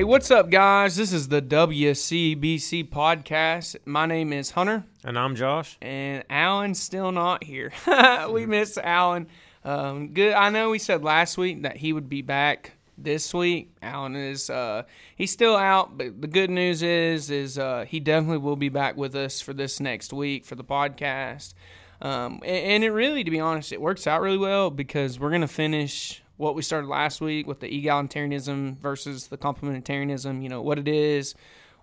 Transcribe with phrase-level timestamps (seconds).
[0.00, 0.96] Hey, what's up, guys?
[0.96, 3.76] This is the WCBC podcast.
[3.84, 5.76] My name is Hunter, And I'm Josh.
[5.82, 7.70] and Alan's still not here.
[8.30, 9.26] we miss Alan.
[9.62, 10.32] Um, good.
[10.32, 13.72] I know we said last week that he would be back this week.
[13.82, 14.84] Alan is uh,
[15.16, 18.96] he's still out, but the good news is is uh, he definitely will be back
[18.96, 21.52] with us for this next week for the podcast.
[22.00, 25.30] Um, and, and it really, to be honest, it works out really well because we're
[25.30, 30.42] gonna finish what we started last week with the egalitarianism versus the complementarianism.
[30.42, 31.34] You know what it is,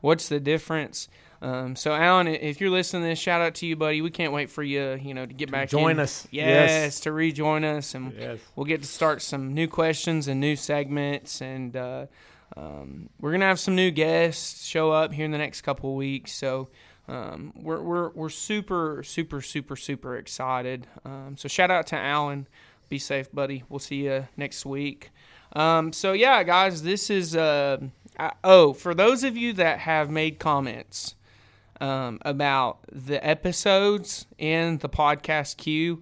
[0.01, 1.07] what's the difference.
[1.39, 4.01] Um, so, Alan, if you're listening to this, shout out to you, buddy.
[4.01, 5.99] We can't wait for you, you know, to get back join in.
[5.99, 6.27] us.
[6.31, 6.99] Yes, Yes.
[7.01, 8.39] to rejoin us, and Yes.
[8.55, 12.07] we'll get to start some new questions and new segments, and uh,
[12.55, 15.95] um, we're gonna have some new guests show up here in the next couple of
[15.95, 16.33] weeks.
[16.33, 16.69] So.
[17.09, 20.87] Um, we're, we're, we're super, super, super, super excited.
[21.05, 22.47] Um, so, shout out to Alan.
[22.89, 23.63] Be safe, buddy.
[23.69, 25.11] We'll see you next week.
[25.53, 27.35] Um, so, yeah, guys, this is.
[27.35, 27.77] Uh,
[28.19, 31.15] I, oh, for those of you that have made comments
[31.81, 36.01] um, about the episodes in the podcast queue.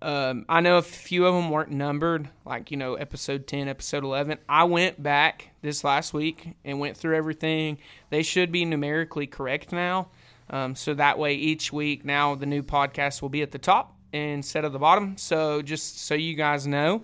[0.00, 4.02] Um, I know a few of them weren't numbered, like, you know, episode 10, episode
[4.02, 4.38] 11.
[4.48, 7.78] I went back this last week and went through everything.
[8.10, 10.08] They should be numerically correct now.
[10.50, 13.96] Um, so that way, each week now the new podcast will be at the top
[14.12, 15.16] instead of the bottom.
[15.16, 17.02] So just so you guys know.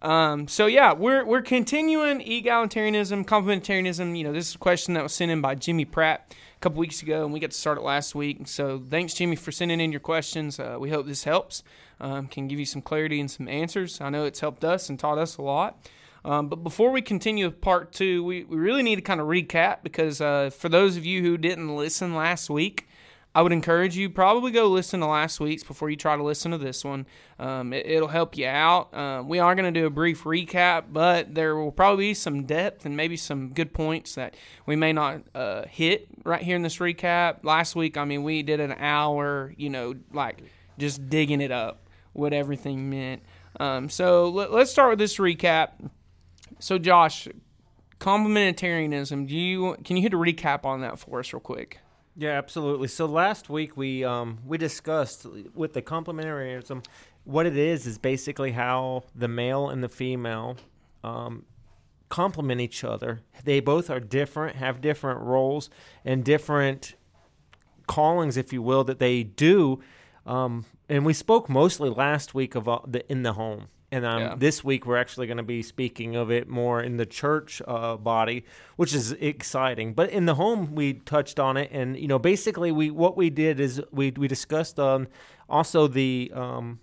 [0.00, 4.16] Um, so yeah, we're we're continuing egalitarianism, complementarianism.
[4.16, 6.78] You know, this is a question that was sent in by Jimmy Pratt a couple
[6.78, 8.46] weeks ago, and we got to start it last week.
[8.46, 10.60] So thanks, Jimmy, for sending in your questions.
[10.60, 11.64] Uh, we hope this helps,
[12.00, 14.00] um, can give you some clarity and some answers.
[14.00, 15.78] I know it's helped us and taught us a lot.
[16.24, 19.28] Um, but before we continue with part two, we, we really need to kind of
[19.28, 22.87] recap because uh, for those of you who didn't listen last week,
[23.34, 26.50] I would encourage you probably go listen to last week's before you try to listen
[26.50, 27.06] to this one.
[27.38, 28.92] Um, it, will help you out.
[28.94, 32.44] Um, we are going to do a brief recap, but there will probably be some
[32.44, 34.34] depth and maybe some good points that
[34.66, 37.44] we may not uh, hit right here in this recap.
[37.44, 40.42] Last week, I mean, we did an hour, you know, like
[40.78, 43.22] just digging it up, what everything meant.
[43.60, 45.72] Um, so let, let's start with this recap.
[46.60, 47.28] So, Josh,
[48.00, 49.28] complementarianism.
[49.28, 51.80] Do you can you hit a recap on that for us real quick?
[52.20, 52.88] Yeah, absolutely.
[52.88, 55.24] So last week we um, we discussed
[55.54, 56.84] with the complementarianism
[57.22, 60.56] what it is is basically how the male and the female
[61.04, 61.44] um,
[62.08, 63.20] complement each other.
[63.44, 65.70] They both are different, have different roles
[66.04, 66.96] and different
[67.86, 69.80] callings, if you will, that they do.
[70.26, 73.68] Um, and we spoke mostly last week of uh, the in the home.
[73.90, 74.34] And um, Yeah.
[74.36, 77.96] this week we're actually going to be speaking of it more in the church uh,
[77.96, 78.44] body,
[78.76, 79.94] which is exciting.
[79.94, 83.30] But in the home, we touched on it, and you know, basically, we what we
[83.30, 85.08] did is we we discussed on
[85.48, 86.80] also the um,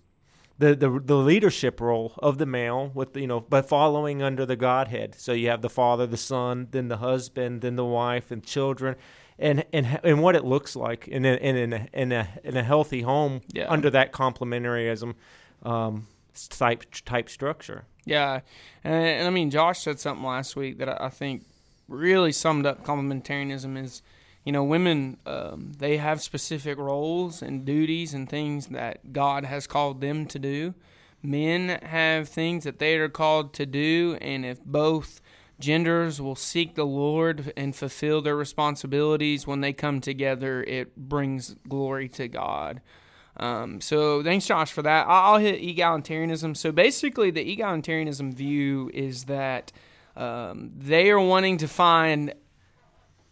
[0.58, 4.56] the, the the leadership role of the male with you know by following under the
[4.56, 5.14] Godhead.
[5.16, 8.96] So you have the father, the son, then the husband, then the wife and children,
[9.38, 12.64] and and and what it looks like in a, in a, in a in a
[12.64, 13.70] healthy home Yeah.
[13.70, 15.14] under that complementarianism
[15.64, 17.86] um, type type structure.
[18.06, 18.42] Yeah,
[18.84, 21.44] and, and I mean, Josh said something last week that I, I think
[21.88, 24.02] really summed up complementarianism is,
[24.44, 29.68] you know, women um, they have specific roles and duties and things that God has
[29.68, 30.74] called them to do.
[31.24, 35.22] Men have things that they are called to do, and if both
[35.60, 41.56] genders will seek the Lord and fulfill their responsibilities when they come together, it brings
[41.68, 42.82] glory to God.
[43.38, 45.06] Um, so thanks, Josh, for that.
[45.08, 46.56] I'll hit egalitarianism.
[46.56, 49.72] So basically, the egalitarianism view is that
[50.16, 52.34] um, they are wanting to find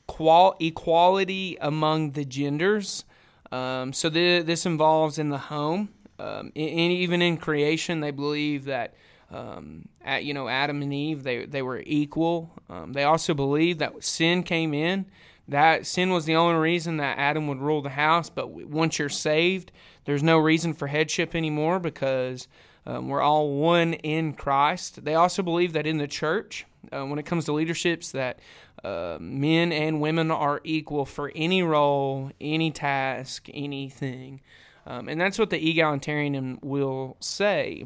[0.07, 3.05] qual- equality among the genders.
[3.51, 5.89] Um, so this involves in the home,
[6.19, 8.93] um, and even in creation, they believe that.
[9.31, 12.51] Um, at, you know, Adam and Eve, they they were equal.
[12.69, 15.07] Um, they also believe that sin came in.
[15.47, 18.29] That sin was the only reason that Adam would rule the house.
[18.29, 19.71] But once you're saved,
[20.05, 22.47] there's no reason for headship anymore because
[22.85, 25.05] um, we're all one in Christ.
[25.05, 28.39] They also believe that in the church, uh, when it comes to leaderships, that
[28.83, 34.41] uh, men and women are equal for any role, any task, anything.
[34.85, 37.85] Um, and that's what the egalitarian will say.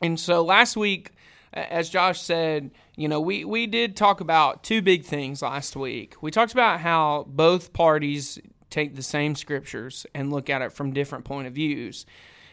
[0.00, 1.10] And so last week,
[1.52, 6.16] as Josh said, you know, we, we did talk about two big things last week.
[6.20, 8.38] We talked about how both parties
[8.74, 12.04] take the same scriptures and look at it from different point of views.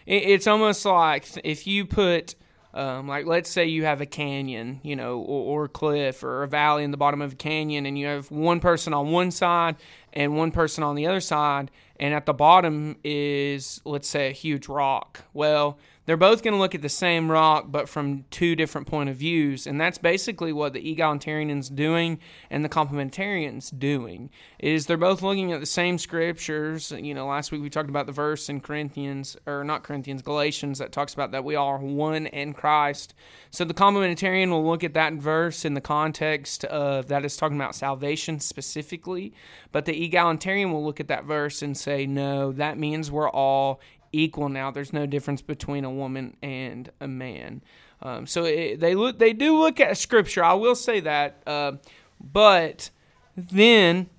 [0.05, 2.35] It's almost like if you put,
[2.73, 6.43] um, like, let's say you have a canyon, you know, or, or a cliff or
[6.43, 9.31] a valley in the bottom of a canyon, and you have one person on one
[9.31, 9.75] side
[10.13, 14.31] and one person on the other side, and at the bottom is, let's say, a
[14.31, 15.23] huge rock.
[15.33, 19.09] Well, they're both going to look at the same rock, but from two different point
[19.09, 22.19] of views, and that's basically what the egalitarians doing
[22.49, 24.29] and the complementarians doing.
[24.59, 26.91] Is they're both looking at the same scriptures.
[26.91, 30.79] You know, last week we talked about the verse in Corinthians, or not Corinthians, Galatians
[30.79, 33.13] that talks about that we are one in Christ.
[33.51, 37.57] So the complementarian will look at that verse in the context of that is talking
[37.57, 39.33] about salvation specifically,
[39.71, 43.79] but the egalitarian will look at that verse and say, no, that means we're all
[44.11, 44.71] equal now.
[44.71, 47.61] There's no difference between a woman and a man.
[48.01, 50.43] Um, so it, they look, they do look at scripture.
[50.43, 51.73] I will say that, uh,
[52.19, 52.89] but
[53.35, 54.09] then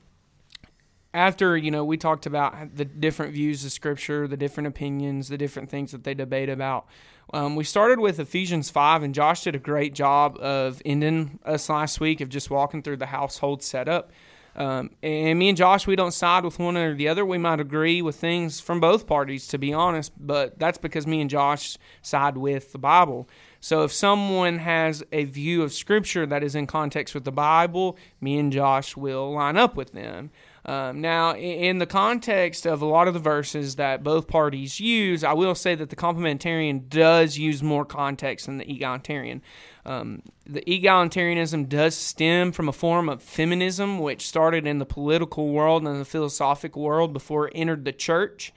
[1.15, 5.39] after you know we talked about the different views of scripture, the different opinions, the
[5.39, 6.87] different things that they debate about.
[7.33, 11.69] Um, we started with Ephesians 5, and Josh did a great job of ending us
[11.69, 14.11] last week of just walking through the household setup.
[14.55, 17.25] Um, and me and Josh, we don't side with one or the other.
[17.25, 21.21] We might agree with things from both parties, to be honest, but that's because me
[21.21, 23.29] and Josh side with the Bible.
[23.61, 27.97] So if someone has a view of Scripture that is in context with the Bible,
[28.21, 30.31] me and Josh will line up with them.
[30.65, 35.25] Um, now, in the context of a lot of the verses that both parties use,
[35.25, 39.43] I will say that the complementarian does use more context than the egalitarian.
[39.85, 45.49] Um, the egalitarianism does stem from a form of feminism, which started in the political
[45.49, 48.53] world and the philosophic world before it entered the church.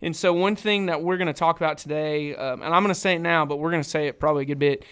[0.00, 2.94] And so, one thing that we're going to talk about today, um, and I'm going
[2.94, 4.84] to say it now, but we're going to say it probably a good bit,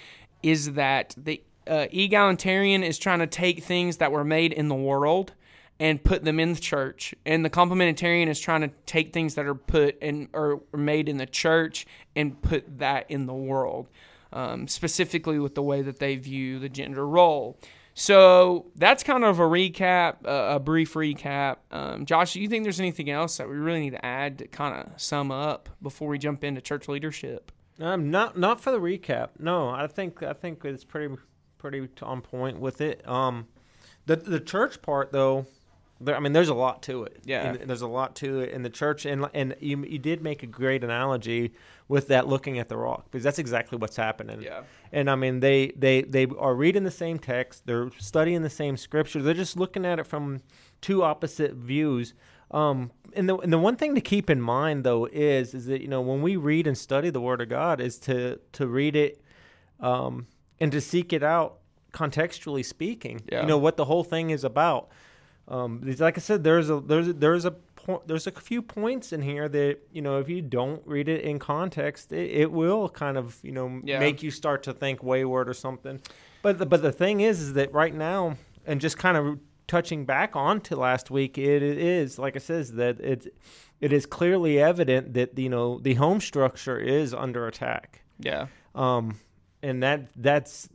[0.42, 4.74] is that the uh, egalitarian is trying to take things that were made in the
[4.74, 5.34] world
[5.78, 7.14] and put them in the church.
[7.24, 11.18] And the complementarian is trying to take things that are put and or made in
[11.18, 13.88] the church and put that in the world,
[14.32, 17.58] um, specifically with the way that they view the gender role.
[17.98, 21.56] So that's kind of a recap, uh, a brief recap.
[21.70, 24.48] Um, Josh, do you think there's anything else that we really need to add to
[24.48, 27.50] kind of sum up before we jump into church leadership?
[27.80, 29.30] Um, not not for the recap.
[29.38, 31.14] No, I think I think it's pretty
[31.56, 33.06] pretty on point with it.
[33.08, 33.48] Um,
[34.04, 35.46] the the church part though,
[36.00, 37.20] there, I mean, there's a lot to it.
[37.24, 40.22] Yeah, and there's a lot to it in the church, and and you, you did
[40.22, 41.52] make a great analogy
[41.88, 44.42] with that looking at the rock because that's exactly what's happening.
[44.42, 44.62] Yeah,
[44.92, 48.76] and I mean, they they they are reading the same text, they're studying the same
[48.76, 50.42] scripture, they're just looking at it from
[50.80, 52.12] two opposite views.
[52.50, 55.80] Um, and the and the one thing to keep in mind though is is that
[55.80, 58.96] you know when we read and study the Word of God is to to read
[58.96, 59.22] it,
[59.80, 60.26] um,
[60.60, 61.58] and to seek it out
[61.92, 63.22] contextually speaking.
[63.32, 63.40] Yeah.
[63.40, 64.90] You know what the whole thing is about.
[65.48, 69.12] Um, like I said, there's a there's a, there's a point there's a few points
[69.12, 72.88] in here that you know if you don't read it in context, it, it will
[72.88, 74.00] kind of you know Yeah.
[74.00, 76.00] make you start to think wayward or something.
[76.42, 79.38] But the, but the thing is, is that right now, and just kind of
[79.68, 83.32] touching back on to last week, it is like I says that it
[83.80, 88.02] it is clearly evident that you know the home structure is under attack.
[88.18, 89.20] yeah, Um,
[89.62, 90.68] and that that's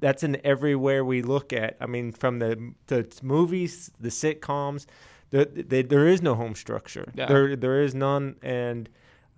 [0.00, 1.76] that's in everywhere we look at.
[1.80, 4.86] I mean, from the the movies, the sitcoms,
[5.30, 7.12] the, the, there is no home structure.
[7.14, 7.26] Yeah.
[7.26, 8.88] There there is none, and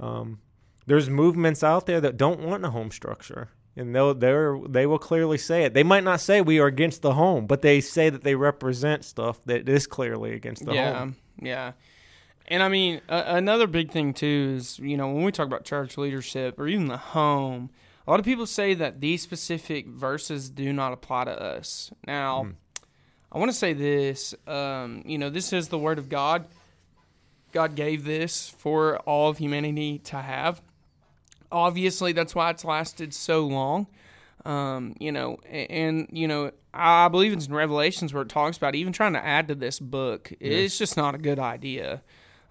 [0.01, 0.39] um,
[0.87, 4.33] there's movements out there that don't want a home structure, and they'll they
[4.69, 5.75] they will clearly say it.
[5.75, 9.05] They might not say we are against the home, but they say that they represent
[9.05, 11.17] stuff that is clearly against the yeah, home.
[11.41, 11.73] yeah.
[12.49, 15.65] And I mean, a- another big thing too is you know when we talk about
[15.65, 17.71] church leadership or even the home,
[18.07, 21.93] a lot of people say that these specific verses do not apply to us.
[22.07, 22.49] Now,
[23.31, 24.35] I want to say this.
[24.47, 26.47] Um, you know, this is the word of God.
[27.53, 30.61] God gave this for all of humanity to have.
[31.51, 33.87] Obviously, that's why it's lasted so long.
[34.45, 38.75] Um, you know, and you know, I believe it's in Revelations where it talks about
[38.75, 40.33] even trying to add to this book.
[40.41, 42.03] It's just not a good idea.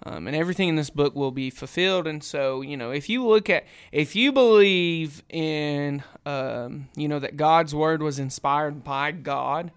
[0.04, 2.08] Um, and everything in this book will be fulfilled.
[2.08, 7.20] And so, you know, if you look at, if you believe in, um, you know,
[7.20, 9.72] that God's word was inspired by God,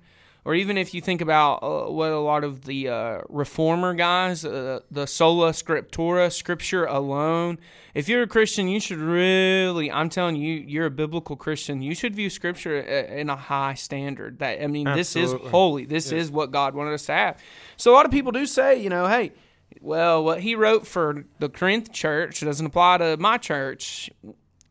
[0.47, 4.45] or even if you think about uh, what a lot of the uh, reformer guys,
[4.45, 7.59] uh, the sola scriptura, scripture alone.
[7.95, 11.81] If you're a Christian, you should really, I'm telling you, you're a biblical Christian.
[11.81, 14.39] You should view scripture uh, in a high standard.
[14.41, 15.87] That I mean, this is holy.
[15.87, 17.39] This is what God wanted us to have.
[17.79, 19.33] So a lot of people do say, you know, hey,
[19.81, 24.11] well, what he wrote for the Corinth church doesn't apply to my church.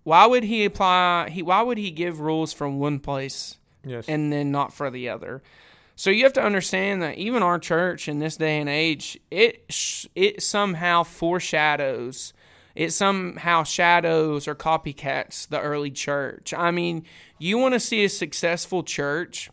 [0.04, 1.30] Why would he apply?
[1.30, 4.08] He why would he give rules from one place Yes.
[4.08, 5.42] and then not for the other.
[5.96, 9.64] So you have to understand that even our church in this day and age, it
[10.16, 12.34] it somehow foreshadows,
[12.76, 16.54] it somehow shadows or copycats the early church.
[16.54, 17.06] I mean,
[17.38, 19.50] you want to see a successful church,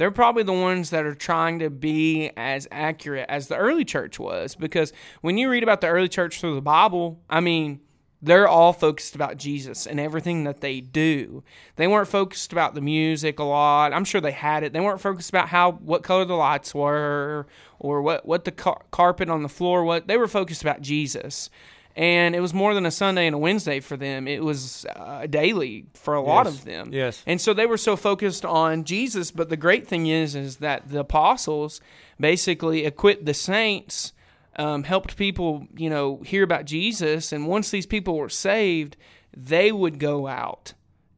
[0.00, 4.18] they're probably the ones that are trying to be as accurate as the early church
[4.18, 7.80] was because when you read about the early church through the Bible, I mean,
[8.22, 11.42] They're all focused about Jesus and everything that they do.
[11.76, 13.94] They weren't focused about the music a lot.
[13.94, 14.74] I'm sure they had it.
[14.74, 17.46] They weren't focused about how what color the lights were
[17.78, 19.84] or what what the car- carpet on the floor.
[19.84, 21.48] What they were focused about Jesus,
[21.96, 24.26] and it was more than a Sunday and a Wednesday for them.
[24.28, 26.54] It was uh, daily for a lot Yes.
[26.54, 26.92] of them.
[26.92, 27.22] Yes.
[27.26, 30.88] And so they were so focused on Jesus, but the great thing is is that
[30.88, 31.80] the apostles
[32.18, 34.12] basically equipped the saints,
[34.56, 38.96] um, helped people, you know, hear about Jesus, and once these people were saved,
[39.36, 40.74] they would go out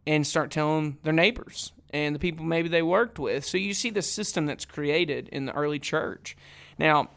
[0.07, 3.45] and start telling their neighbors and the people maybe they worked with.
[3.45, 6.37] So you see the system that's created in the early church.
[6.79, 7.09] Now,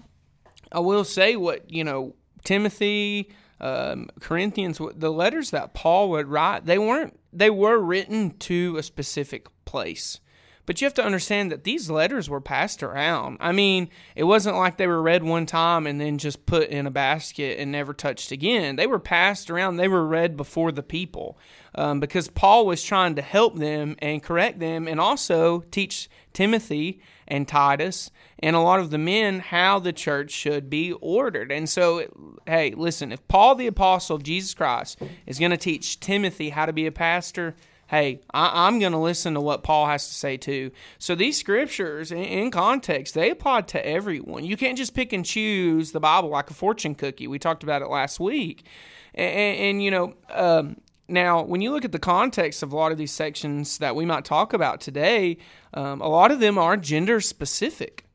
[0.72, 6.66] I will say what you know, Timothy, um, Corinthians, the letters that Paul would write,
[6.66, 10.20] they weren't they were written to a specific place.
[10.66, 13.38] But you have to understand that these letters were passed around.
[13.40, 16.88] I mean, it wasn't like they were read one time and then just put in
[16.88, 18.76] a basket and never touched again.
[18.76, 19.78] They were passed around.
[19.78, 21.38] They were read before the people
[21.76, 27.00] um, because Paul was trying to help them and correct them and also teach Timothy
[27.28, 31.52] and Titus and a lot of the men how the church should be ordered.
[31.52, 36.00] And so, hey, listen, if Paul the apostle of Jesus Christ is going to teach
[36.00, 37.56] Timothy how to be a pastor,
[37.88, 40.72] hey, I, I'm going to listen to what Paul has to say too.
[40.98, 44.44] So these scriptures, in, in context, they apply to everyone.
[44.44, 47.28] You can't just pick and choose the Bible like a fortune cookie.
[47.28, 48.66] We talked about it last week.
[49.14, 52.76] And, and, and, you know, um, now, when you look at the context of a
[52.76, 55.38] lot of these sections that we might talk about today,
[55.74, 58.06] um, a lot of them are gender specific.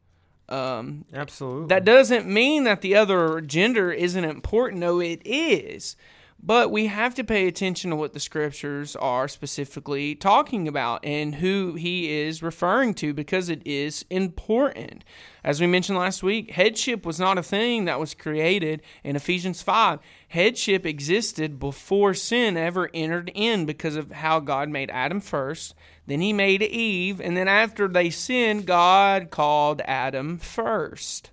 [0.49, 1.69] Um, Absolutely.
[1.69, 4.81] that doesn't mean that the other gender isn't important.
[4.81, 5.95] No, it is.
[6.43, 11.35] But we have to pay attention to what the scriptures are specifically talking about and
[11.35, 15.05] who he is referring to because it is important.
[15.45, 19.61] As we mentioned last week, headship was not a thing that was created in Ephesians
[19.61, 19.99] 5.
[20.29, 25.75] Headship existed before sin ever entered in because of how God made Adam first.
[26.07, 27.21] Then he made Eve.
[27.21, 31.33] And then after they sinned, God called Adam first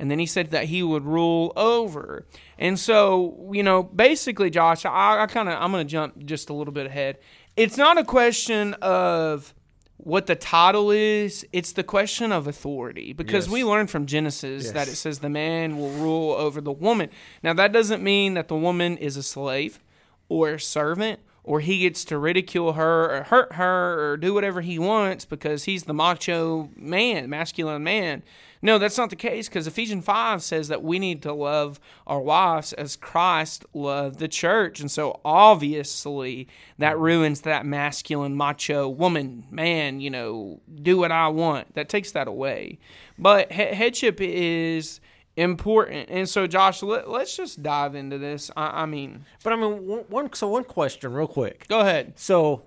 [0.00, 2.24] and then he said that he would rule over.
[2.60, 6.50] And so, you know, basically, Josh, I, I kind of I'm going to jump just
[6.50, 7.18] a little bit ahead.
[7.56, 9.54] It's not a question of
[9.96, 13.52] what the title is; it's the question of authority because Yes.
[13.52, 14.72] we learn from Genesis Yes.
[14.72, 17.08] that it says the man will rule over the woman.
[17.42, 19.80] Now, that doesn't mean that the woman is a slave
[20.28, 21.18] or a servant.
[21.50, 25.64] Or he gets to ridicule her or hurt her or do whatever he wants because
[25.64, 28.22] he's the macho man, masculine man.
[28.62, 32.20] No, that's not the case because Ephesians 5 says that we need to love our
[32.20, 34.78] wives as Christ loved the church.
[34.78, 36.46] And so obviously
[36.78, 41.74] that ruins that masculine, macho woman, man, you know, do what I want.
[41.74, 42.78] That takes that away.
[43.18, 45.00] But he- headship is
[45.40, 46.10] important.
[46.10, 48.50] And so, Josh, let, let's just dive into this.
[48.56, 51.66] I, I mean, but I mean, one, one so one question, real quick.
[51.68, 52.18] go ahead.
[52.18, 52.62] So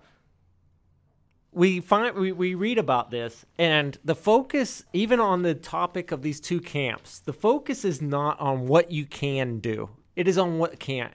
[1.51, 6.21] we find we, we read about this and the focus even on the topic of
[6.21, 10.57] these two camps the focus is not on what you can do it is on
[10.57, 11.13] what can't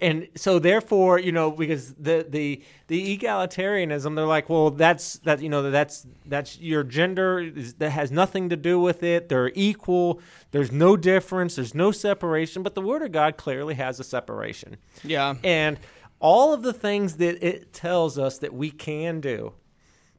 [0.00, 5.40] and so therefore you know because the the the egalitarianism they're like well that's that
[5.40, 9.28] you know that's that's your gender is, that has nothing to do with it.
[9.28, 10.20] They're equal.
[10.50, 11.56] There's no difference.
[11.56, 12.62] There's no separation.
[12.62, 14.76] But the word of god clearly has a separation.
[15.02, 15.34] Yeah.
[15.44, 15.78] and
[16.20, 19.52] all of the things that it tells us that we can do,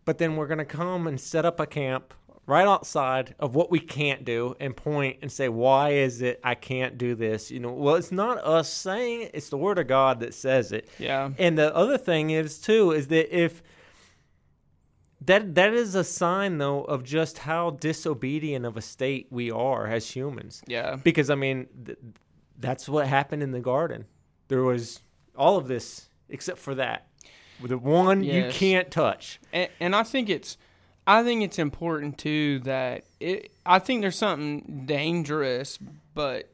[0.03, 2.13] but then we're going to come and set up a camp
[2.47, 6.53] right outside of what we can't do and point and say, why is it I
[6.55, 7.49] can't do this?
[7.49, 10.71] You know, well, it's not us saying it, it's the word of God that says
[10.71, 10.87] it.
[10.99, 11.31] Yeah.
[11.39, 13.63] And the other thing is, too, is that if
[15.21, 19.87] that that is a sign though of just how disobedient of a state we are
[19.87, 20.97] as humans Yeah.
[20.97, 21.97] because I mean th-
[22.59, 24.05] that's what happened in the garden.
[24.49, 25.01] There was
[25.35, 27.07] all of this except for that.
[27.63, 29.39] The one you can't touch.
[29.53, 30.57] and, and I think it's
[31.07, 35.77] I think it's important too that it I think there's something dangerous
[36.13, 36.49] but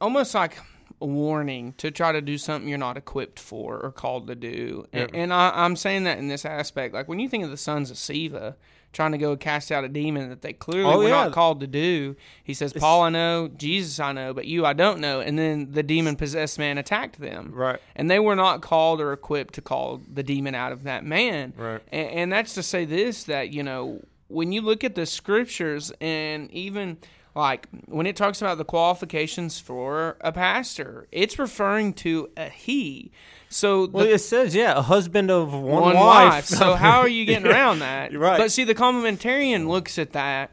[0.00, 0.58] almost like
[1.00, 4.86] a warning to try to do something you're not equipped for or called to do.
[4.92, 6.94] And, I, I'm saying that in this aspect.
[6.94, 8.54] Like when you think of the sons of Sceva
[8.92, 11.24] trying to go cast out a demon that they clearly Oh, were yeah.
[11.24, 14.72] not called to do, he says, Paul I know, Jesus I know, but you I
[14.74, 15.20] don't know.
[15.20, 17.52] And then the demon possessed man attacked them.
[17.54, 17.78] Right.
[17.96, 21.54] And they were not called or equipped to call the demon out of that man.
[21.56, 21.80] Right.
[21.90, 25.92] And, and that's to say this that, you know, when you look at the scriptures
[26.00, 26.98] and even
[27.34, 33.10] like when it talks about the qualifications for a pastor, it's referring to a he.
[33.52, 36.32] So the, it says, yeah, a husband of one, one wife.
[36.32, 36.44] wife.
[36.46, 38.16] So how are you getting around that?
[38.16, 38.38] Right.
[38.38, 40.50] But see, the complementarian looks at that,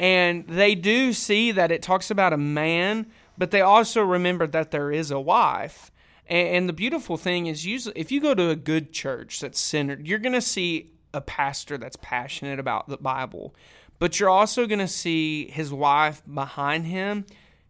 [0.00, 3.06] and they do see that it talks about a man,
[3.38, 5.92] but they also remember that there is a wife.
[6.26, 9.60] And, and the beautiful thing is, usually, if you go to a good church that's
[9.60, 13.54] centered, you're going to see a pastor that's passionate about the Bible,
[13.98, 17.24] but you're also going to see his wife behind him,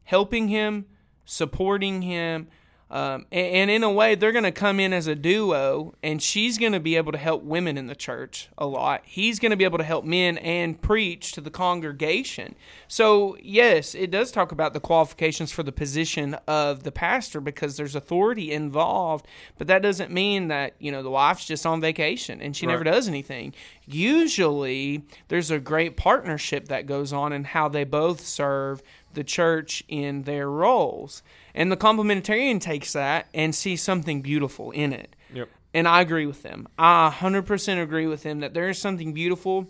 [0.05, 0.87] helping him,
[1.27, 2.49] supporting him
[2.93, 6.23] um, and, and, in a way, they're going to come in as a duo, and
[6.23, 9.01] she's going to be able to help women in the church a lot.
[9.07, 12.55] He's going to be able to help men and preach to the congregation.
[12.89, 17.79] So, yes, it does talk about the qualifications for the position of the pastor because
[17.79, 22.43] there's authority involved, but that doesn't mean that, you know, the wife's just on vacation
[22.43, 22.75] and she right.
[22.75, 23.55] never does anything.
[23.87, 28.83] Usually, there's a great partnership that goes on in how they both serve
[29.15, 31.23] the church in their roles.
[31.55, 35.15] And the complementarian takes that and sees something beautiful in it.
[35.35, 35.49] Yep.
[35.75, 36.69] And I agree with them.
[36.79, 39.69] I 100% agree with them that there is something beautiful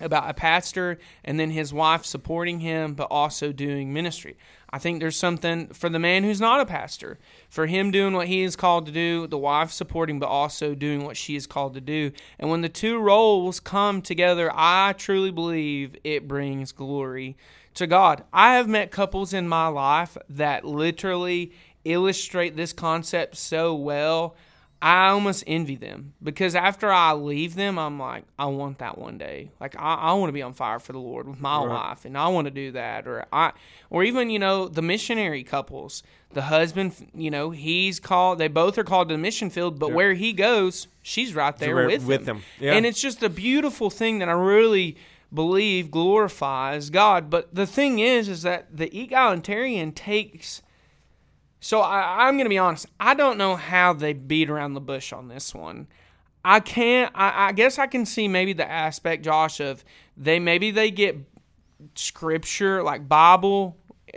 [0.00, 4.36] about a pastor and then his wife supporting him, but also doing ministry.
[4.70, 8.26] I think there's something for the man who's not a pastor, for him doing what
[8.26, 11.74] he is called to do, the wife supporting, but also doing what she is called
[11.74, 12.12] to do.
[12.38, 17.36] And when the two roles come together, I truly believe it brings glory
[17.78, 18.24] to God.
[18.32, 21.52] I have met couples in my life that literally
[21.84, 24.36] illustrate this concept so well.
[24.80, 29.18] I almost envy them because after I leave them, I'm like, I want that one
[29.18, 29.50] day.
[29.60, 31.68] Like I, I want to be on fire for the Lord with my right.
[31.68, 33.08] wife, and I want to do that.
[33.08, 33.52] Or I,
[33.90, 36.04] or even you know the missionary couples.
[36.30, 38.38] The husband, you know, he's called.
[38.38, 41.86] They both are called to the mission field, but where he goes, she's right there
[41.86, 42.36] with with him.
[42.36, 42.44] him.
[42.60, 42.74] Yeah.
[42.74, 44.96] And it's just a beautiful thing that I really
[45.32, 47.30] believe glorifies God.
[47.30, 50.62] But the thing is, is that the egalitarian takes.
[51.60, 52.86] So I, am going to be honest.
[53.00, 55.88] I don't know how they beat around the bush on this one.
[56.44, 57.12] I can't.
[57.14, 59.84] I, I guess I can see maybe the aspect, Josh, of
[60.16, 61.16] they maybe they get
[61.94, 63.76] scripture like Bible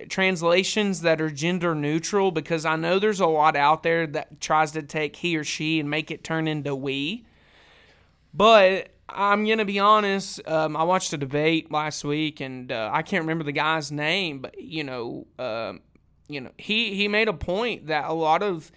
[0.09, 4.71] translations that are gender neutral because I know there's a lot out there that tries
[4.71, 7.25] to take he or she and make it turn into we.
[8.33, 10.41] But I'm gonna be honest.
[10.47, 14.39] Um, I watched a debate last week, and uh, I can't remember the guy's name,
[14.39, 15.73] but you know, uh,
[16.27, 18.71] you know, he he made a point that a lot of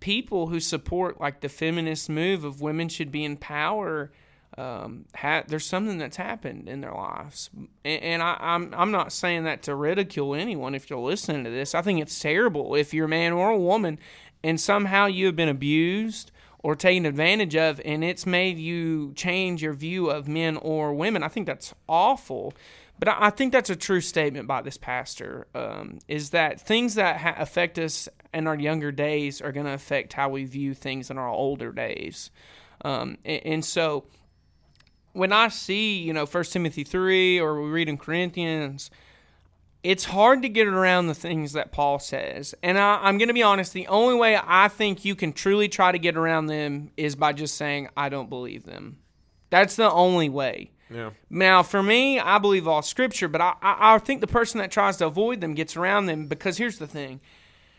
[0.00, 4.12] people who support like the feminist move of women should be in power.
[4.58, 7.48] Um, ha- there's something that's happened in their lives,
[7.84, 10.74] and, and I, I'm I'm not saying that to ridicule anyone.
[10.74, 13.58] If you're listening to this, I think it's terrible if you're a man or a
[13.58, 13.98] woman,
[14.44, 16.30] and somehow you have been abused
[16.62, 21.22] or taken advantage of, and it's made you change your view of men or women.
[21.22, 22.54] I think that's awful.
[22.98, 25.48] But I think that's a true statement by this pastor.
[25.56, 29.72] Um, is that things that ha- affect us in our younger days are going to
[29.72, 32.30] affect how we view things in our older days,
[32.84, 34.04] um, and, and so
[35.14, 38.88] when I see, you know, First Timothy three or we read in Corinthians,
[39.82, 42.54] it's hard to get around the things that Paul says.
[42.62, 45.68] And I, am going to be honest, the only way I think you can truly
[45.68, 48.98] try to get around them is by just saying, I don't believe them.
[49.50, 50.70] That's the only way.
[50.88, 51.10] Yeah.
[51.28, 54.70] Now, for me, I believe all scripture, but I, I, I think the person that
[54.70, 57.20] tries to avoid them gets around them because here's the thing.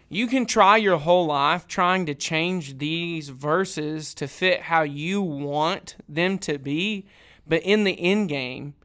[0.09, 5.21] You can try your whole life trying to change these verses to fit how you
[5.21, 7.07] want them to be,
[7.47, 8.75] but in the end game,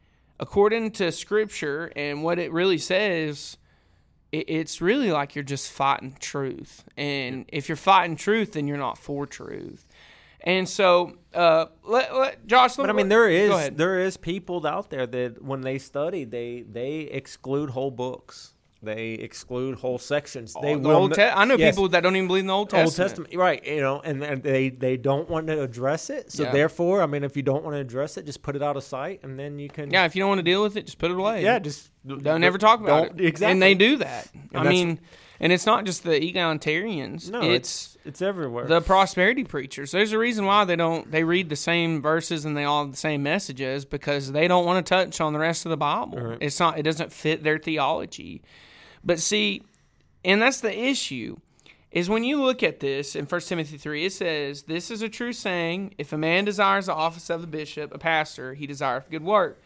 [0.41, 3.57] according to scripture and what it really says,
[4.31, 6.85] it's really like you're just fighting truth.
[6.97, 9.87] And if you're fighting truth, then you're not for truth.
[10.41, 12.77] And so, uh, let, let Josh.
[12.77, 16.63] But I mean, there is there is people out there that when they study, they
[16.63, 18.55] they exclude whole books.
[18.81, 20.55] They exclude whole sections.
[20.63, 21.75] They oh, the Old Te- I know yes.
[21.75, 22.87] people that don't even believe in the Old Testament.
[22.87, 23.67] Old Testament, right?
[23.67, 26.31] You know, and, and they they don't want to address it.
[26.31, 26.53] So yeah.
[26.53, 28.85] therefore, I mean, if you don't want to address it, just put it out of
[28.85, 29.91] sight, and then you can.
[29.91, 31.43] Yeah, if you don't want to deal with it, just put it away.
[31.43, 33.21] Yeah, just don't ever talk about it.
[33.21, 34.29] Exactly, and they do that.
[34.53, 35.01] And I mean,
[35.41, 37.31] and it's not just the egalitarians.
[37.31, 38.67] No, it's, it's it's everywhere.
[38.67, 39.91] The prosperity preachers.
[39.91, 41.11] There's a reason why they don't.
[41.11, 44.65] They read the same verses and they all have the same messages because they don't
[44.65, 46.19] want to touch on the rest of the Bible.
[46.19, 46.39] Right.
[46.41, 46.79] It's not.
[46.79, 48.43] It doesn't fit their theology.
[49.09, 49.63] But see,
[50.23, 51.39] and that's the issue
[51.91, 55.09] is when you look at this in 1 Timothy 3, it says, This is a
[55.09, 55.95] true saying.
[55.97, 59.63] If a man desires the office of a bishop, a pastor, he desireth good work.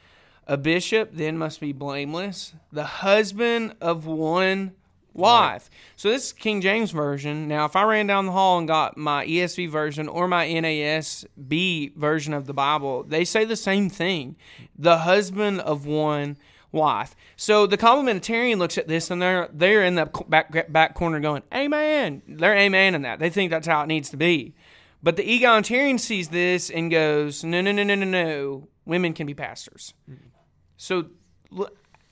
[0.46, 4.74] A bishop then must be blameless, the husband of one
[5.12, 5.68] wife.
[5.96, 7.48] So this is King James Version.
[7.48, 11.96] Now, if I ran down the hall and got my ESV version or my NASB
[11.96, 14.36] version of the Bible, they say the same thing.
[14.78, 16.36] The husband of one
[16.72, 17.14] wife.
[17.36, 21.42] So the complementarian looks at this and they're they're in the back back corner going,
[21.54, 23.18] "Amen." They're amen in that.
[23.18, 24.54] They think that's how it needs to be.
[25.02, 28.68] But the egalitarian sees this and goes, "No, no, no, no, no, no.
[28.84, 30.28] Women can be pastors." Mm-hmm.
[30.76, 31.06] So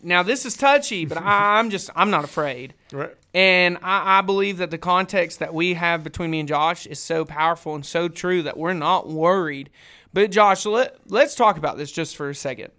[0.03, 2.75] now this is touchy, but I, am just I'm not afraid.
[2.93, 3.15] Right.
[3.33, 6.99] And I, I believe that the context that we have between me and Josh is
[6.99, 9.71] so powerful and so true that we're not worried.
[10.13, 12.73] But Josh, let, let's talk about this just for a second.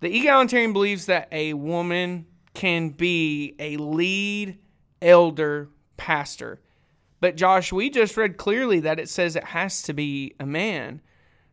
[0.00, 4.58] The egalitarian believes that a woman can be a lead
[5.02, 6.60] elder pastor.
[7.20, 11.00] But Josh, we just read clearly that it says it has to be a man.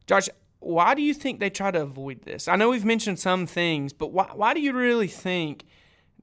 [0.05, 0.29] Josh,
[0.60, 2.47] why do you think they try to avoid this?
[2.47, 5.65] I know we've mentioned some things, but why, why do you really think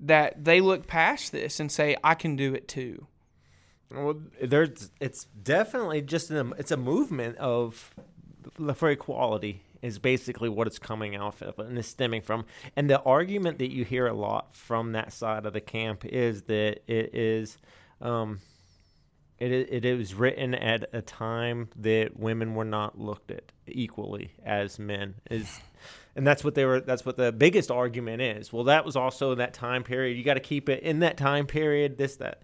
[0.01, 3.07] that they look past this and say, I can do it too?
[3.91, 7.95] Well, there's it's definitely just an, it's a movement of
[8.75, 12.45] for equality is basically what it's coming out of and is stemming from.
[12.77, 16.43] And the argument that you hear a lot from that side of the camp is
[16.43, 17.59] that it is
[18.01, 18.41] um,
[19.39, 24.79] it, it was written at a time that women were not looked at equally as
[24.79, 25.15] men.
[25.31, 25.61] Is
[26.15, 26.81] and that's what they were.
[26.81, 28.53] That's what the biggest argument is.
[28.53, 30.17] Well, that was also that time period.
[30.17, 31.99] You got to keep it in that time period.
[31.99, 32.43] This that.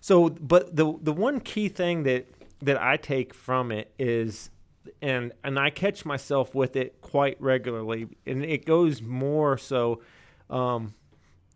[0.00, 2.26] So, but the the one key thing that
[2.62, 4.50] that I take from it is,
[5.02, 10.02] and and I catch myself with it quite regularly, and it goes more so.
[10.48, 10.94] Um,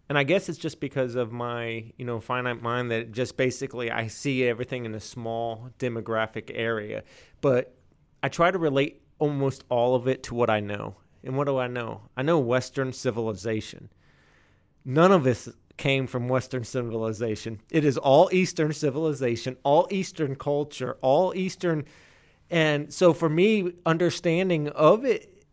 [0.09, 3.91] and I guess it's just because of my you know finite mind that just basically
[3.91, 7.03] I see everything in a small demographic area,
[7.41, 7.75] but
[8.23, 10.97] I try to relate almost all of it to what I know.
[11.23, 12.03] And what do I know?
[12.17, 13.89] I know Western civilization.
[14.85, 17.61] None of this came from Western civilization.
[17.71, 21.85] It is all Eastern civilization, all Eastern culture, all Eastern.
[22.51, 25.45] And so for me, understanding of it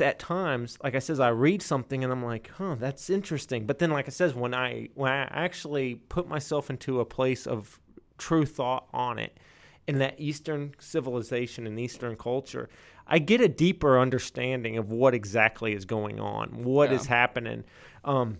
[0.00, 3.66] at times, like I says, I read something and I'm like, huh, that's interesting.
[3.66, 7.46] But then, like I says, when I when I actually put myself into a place
[7.46, 7.80] of
[8.18, 9.38] true thought on it,
[9.86, 12.68] in that Eastern civilization and Eastern culture,
[13.06, 16.96] I get a deeper understanding of what exactly is going on, what yeah.
[16.96, 17.64] is happening.
[18.04, 18.38] Um,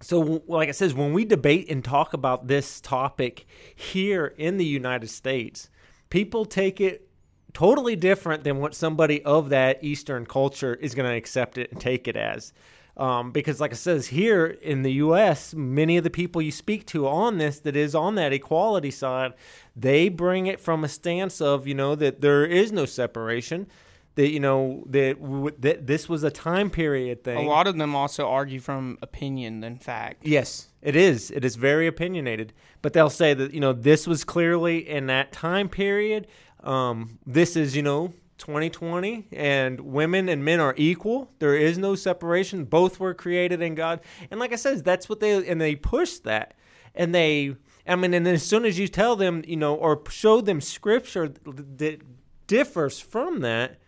[0.00, 4.64] so, like I says, when we debate and talk about this topic here in the
[4.64, 5.70] United States,
[6.10, 7.07] people take it
[7.52, 11.80] totally different than what somebody of that Eastern culture is going to accept it and
[11.80, 12.52] take it as.
[12.96, 16.84] Um, because, like I says here in the U.S., many of the people you speak
[16.86, 19.34] to on this, that is on that equality side,
[19.76, 23.68] they bring it from a stance of you know that there is no separation,
[24.16, 25.16] that you know that
[25.60, 27.38] that this was a time period thing.
[27.38, 30.26] A lot of them also argue from opinion than fact.
[30.26, 31.30] Yes, it is.
[31.30, 35.30] It is very opinionated, but they'll say that you know this was clearly in that
[35.30, 36.26] time period
[36.62, 41.30] um, this is, you know, 2020 and women and men are equal.
[41.38, 42.64] There is no separation.
[42.64, 44.00] Both were created in God.
[44.30, 46.54] And like I said, that's what they and they push that.
[46.94, 50.40] And they I mean and as soon as you tell them, you know, or show
[50.40, 52.00] them scripture that
[52.46, 53.78] differs from that,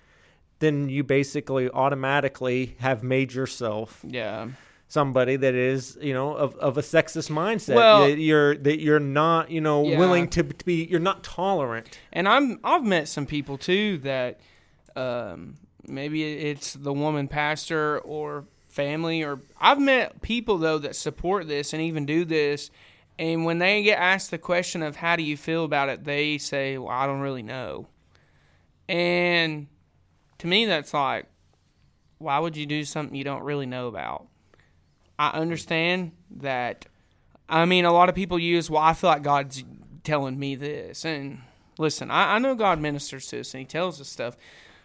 [0.58, 4.48] then you basically automatically have made yourself yeah
[4.90, 8.98] somebody that is you know of, of a sexist mindset well, that you're that you're
[8.98, 9.96] not you know yeah.
[9.96, 11.96] willing to, to, be you're not tolerant.
[12.12, 14.40] And i'm i've met some people too that
[14.96, 21.46] um, maybe it's the woman pastor or family or i've met people though that support
[21.46, 22.72] this and even do this
[23.16, 26.36] and when they get asked the question of how do you feel about it they
[26.36, 27.86] say well i don't really know.
[28.88, 29.68] And
[30.38, 31.26] to me that's like
[32.18, 34.26] why would you do something you don't really know about
[35.20, 36.86] I understand that.
[37.46, 39.62] I mean, a lot of people use, well, I feel like God's
[40.02, 41.04] telling me this.
[41.04, 41.42] And
[41.76, 44.34] listen, I, I know God ministers to us and He tells us stuff.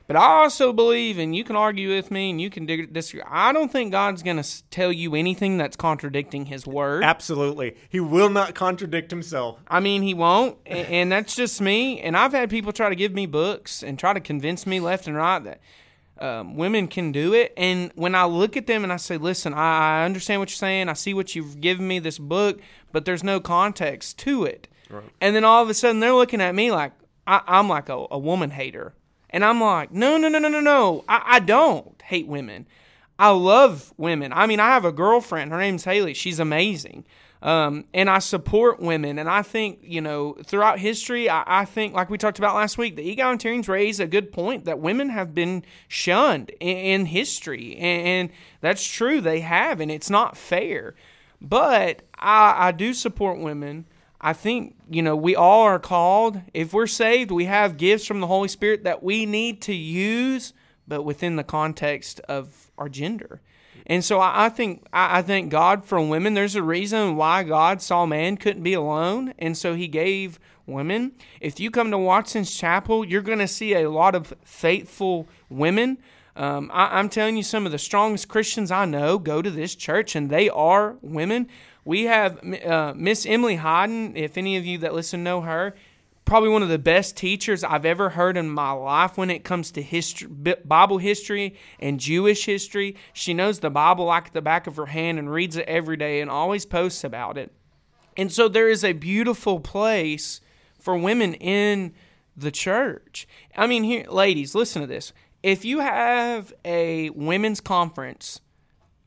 [0.07, 3.53] But I also believe, and you can argue with me and you can disagree, I
[3.53, 7.05] don't think God's going to tell you anything that's contradicting His word.
[7.05, 7.77] Absolutely.
[7.87, 9.59] He will not contradict Himself.
[9.69, 10.57] I mean, He won't.
[10.65, 12.01] and, and that's just me.
[12.01, 15.07] And I've had people try to give me books and try to convince me left
[15.07, 15.61] and right that
[16.19, 17.53] um, women can do it.
[17.57, 20.55] And when I look at them and I say, listen, I, I, understand what you're
[20.55, 20.89] saying.
[20.89, 22.59] I see what you've given me this book,
[22.91, 24.67] but there's no context to it.
[24.89, 25.03] Right.
[25.19, 26.93] And then all of a sudden they're looking at me like
[27.27, 28.93] I, am like a, a, woman hater.
[29.29, 31.03] And I'm like, no, no, no, no, no, no.
[31.09, 32.67] I, I don't hate women.
[33.17, 34.31] I love women.
[34.33, 35.51] I mean, I have a girlfriend.
[35.51, 36.13] Her name's Haley.
[36.13, 37.05] She's amazing.
[37.45, 39.19] Um, and I support women.
[39.19, 42.79] And I think, you know, throughout history, I, I, think, like we talked about last
[42.79, 47.75] week, the egalitarians raise a good point that women have been shunned in, in history.
[47.75, 48.29] And, and,
[48.61, 50.95] that's true, they have, and it's not fair.
[51.39, 53.85] But I, I do support women.
[54.19, 56.41] I think, you know, we all are called.
[56.51, 60.53] If we're saved, we have gifts from the Holy Spirit that we need to use,
[60.87, 63.39] but within the context of our gender.
[63.87, 66.33] And so I, I think I, I thank God for women.
[66.33, 71.13] There's a reason why God saw man couldn't be alone, and so He gave women.
[71.39, 75.97] If you come to Watson's Chapel, you're going to see a lot of faithful women.
[76.35, 79.75] Um, I, I'm telling you, some of the strongest Christians I know go to this
[79.75, 81.47] church, and they are women.
[81.85, 84.17] We have uh, Miss Emily Hyden.
[84.17, 85.75] If any of you that listen know her,
[86.25, 89.71] probably one of the best teachers I've ever heard in my life when it comes
[89.71, 90.27] to history,
[90.65, 92.95] Bible history and Jewish history.
[93.13, 96.21] She knows the Bible like the back of her hand and reads it every day
[96.21, 97.53] and always posts about it.
[98.17, 100.41] And so there is a beautiful place
[100.79, 101.93] for women in
[102.35, 103.27] the church.
[103.55, 105.13] I mean, here, ladies, listen to this.
[105.43, 108.41] If you have a women's conference,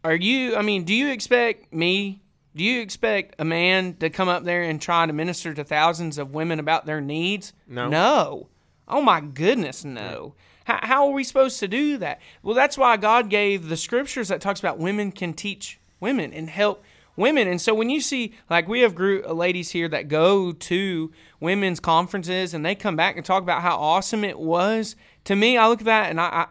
[0.04, 2.22] are you, I mean, do you expect me
[2.58, 6.18] do you expect a man to come up there and try to minister to thousands
[6.18, 7.52] of women about their needs?
[7.68, 7.88] No.
[7.88, 8.48] No.
[8.88, 10.34] Oh my goodness, no.
[10.64, 12.20] How, how are we supposed to do that?
[12.42, 16.50] Well, that's why God gave the scriptures that talks about women can teach women and
[16.50, 16.82] help
[17.14, 17.46] women.
[17.46, 21.12] And so when you see, like, we have group of ladies here that go to
[21.38, 24.96] women's conferences and they come back and talk about how awesome it was.
[25.24, 26.48] To me, I look at that and I,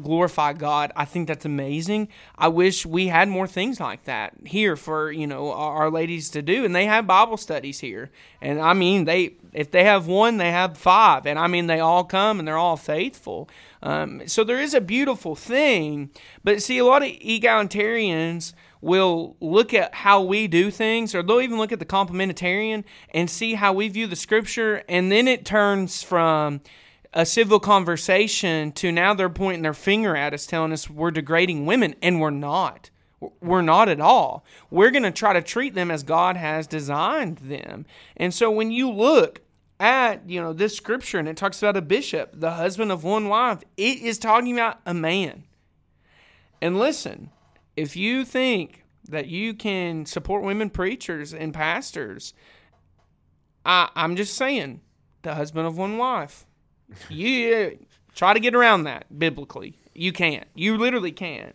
[0.00, 0.92] glorify God.
[0.94, 2.08] I think that's amazing.
[2.38, 6.42] I wish we had more things like that here for, you know, our ladies to
[6.42, 6.64] do.
[6.64, 8.10] And they have Bible studies here.
[8.40, 11.26] And I mean, they if they have one, they have five.
[11.26, 13.48] And I mean, they all come and they're all faithful.
[13.82, 16.10] Um, so there is a beautiful thing.
[16.44, 21.40] But see, a lot of egalitarians will look at how we do things, or they'll
[21.40, 24.82] even look at the complementarian and see how we view the scripture.
[24.88, 26.60] And then it turns from
[27.16, 31.64] a civil conversation to now they're pointing their finger at us, telling us we're degrading
[31.64, 32.90] women, and we're not.
[33.40, 34.44] We're not at all.
[34.70, 37.86] We're going to try to treat them as God has designed them.
[38.18, 39.40] And so when you look
[39.80, 43.28] at, you know, this scripture and it talks about a bishop, the husband of one
[43.28, 45.44] wife, it is talking about a man.
[46.60, 47.30] And listen,
[47.76, 52.34] if you think that you can support women preachers and pastors,
[53.64, 54.82] I, I'm just saying,
[55.22, 56.46] the husband of one wife
[57.08, 57.78] you
[58.14, 59.78] try to get around that biblically.
[59.94, 60.46] You can't.
[60.54, 61.54] You literally can't.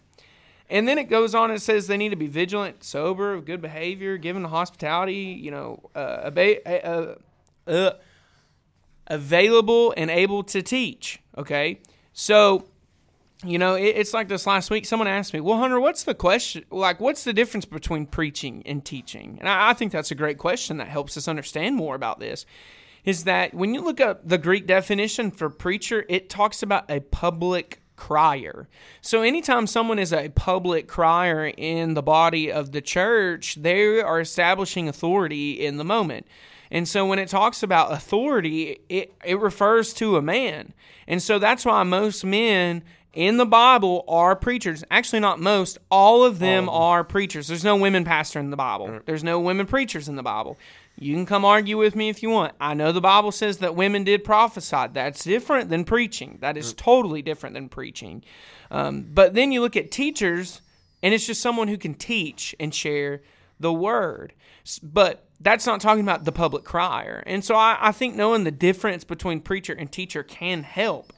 [0.70, 1.52] And then it goes on.
[1.52, 5.38] and says they need to be vigilant, sober, of good behavior, given hospitality.
[5.42, 6.32] You know, uh,
[6.66, 7.16] uh,
[7.68, 7.92] uh,
[9.08, 11.20] available and able to teach.
[11.38, 11.82] Okay,
[12.14, 12.66] so
[13.44, 14.86] you know it, it's like this last week.
[14.86, 16.64] Someone asked me, "Well, Hunter, what's the question?
[16.72, 20.38] Like, what's the difference between preaching and teaching?" And I, I think that's a great
[20.38, 22.46] question that helps us understand more about this
[23.06, 27.00] is that when you look up the Greek definition for preacher, it talks about a
[27.00, 28.68] public crier.
[29.02, 34.20] So anytime someone is a public crier in the body of the church, they are
[34.20, 36.28] establishing authority in the moment.
[36.72, 40.74] And so when it talks about authority, it, it refers to a man.
[41.08, 42.84] And so that's why most men
[43.14, 44.84] in the Bible are preachers.
[44.90, 45.78] Actually, not most.
[45.90, 47.48] All of them all are preachers.
[47.48, 49.02] There's no women pastor in the Bible.
[49.06, 50.58] There's no women preachers in the Bible.
[51.02, 52.54] You can come argue with me if you want.
[52.62, 54.86] I know the Bible says that women did prophesy.
[54.94, 56.38] That's different than preaching.
[56.42, 58.24] That is totally different than preaching.
[58.70, 60.62] Um, but then you look at teachers,
[61.02, 63.24] and it's just someone who can teach and share
[63.60, 64.34] the word.
[64.84, 67.24] But that's not talking about the public crier.
[67.26, 71.14] And so I, I think knowing the difference between preacher and teacher can help.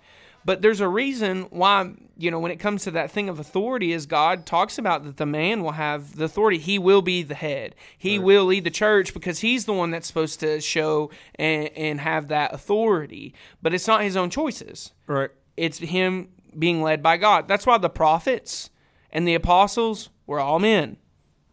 [0.45, 3.93] But there's a reason why, you know, when it comes to that thing of authority,
[3.93, 6.57] is God talks about that the man will have the authority.
[6.57, 7.75] He will be the head.
[7.97, 8.25] He right.
[8.25, 12.27] will lead the church because he's the one that's supposed to show and, and have
[12.27, 13.33] that authority.
[13.61, 14.91] But it's not his own choices.
[15.07, 15.29] Right.
[15.55, 17.47] It's him being led by God.
[17.47, 18.69] That's why the prophets
[19.11, 20.97] and the apostles were all men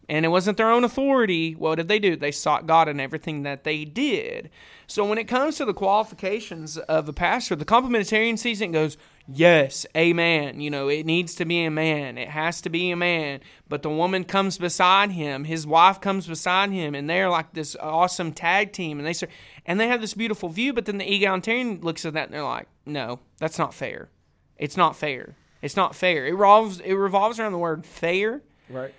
[0.09, 1.53] and it wasn't their own authority.
[1.53, 2.15] What did they do?
[2.15, 4.49] They sought God in everything that they did.
[4.87, 8.97] So when it comes to the qualifications of a pastor, the complementarian sees it goes,
[9.27, 10.59] Yes, amen.
[10.59, 12.17] You know, it needs to be a man.
[12.17, 13.39] It has to be a man.
[13.69, 17.77] But the woman comes beside him, his wife comes beside him, and they're like this
[17.79, 18.97] awesome tag team.
[18.97, 19.31] And they start,
[19.65, 20.73] and they have this beautiful view.
[20.73, 24.09] But then the egalitarian looks at that and they're like, No, that's not fair.
[24.57, 25.35] It's not fair.
[25.61, 26.25] It's not fair.
[26.25, 26.79] It revolves.
[26.81, 28.41] It revolves around the word fair.
[28.69, 28.93] Right.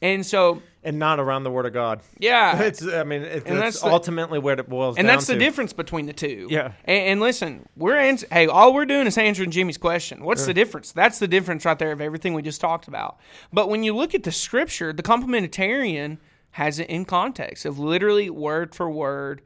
[0.00, 2.00] And so, and not around the Word of God.
[2.18, 2.86] Yeah, it's.
[2.86, 4.96] I mean, it's, and that's ultimately where it boils.
[4.96, 6.46] And that's the difference between the two.
[6.50, 6.72] Yeah.
[6.84, 10.22] And, and listen, we're ans- hey, all we're doing is answering Jimmy's question.
[10.22, 10.54] What's the uh.
[10.54, 10.92] difference?
[10.92, 13.18] That's the difference right there of everything we just talked about.
[13.52, 16.18] But when you look at the Scripture, the complementarian
[16.52, 19.42] has it in context of literally word for word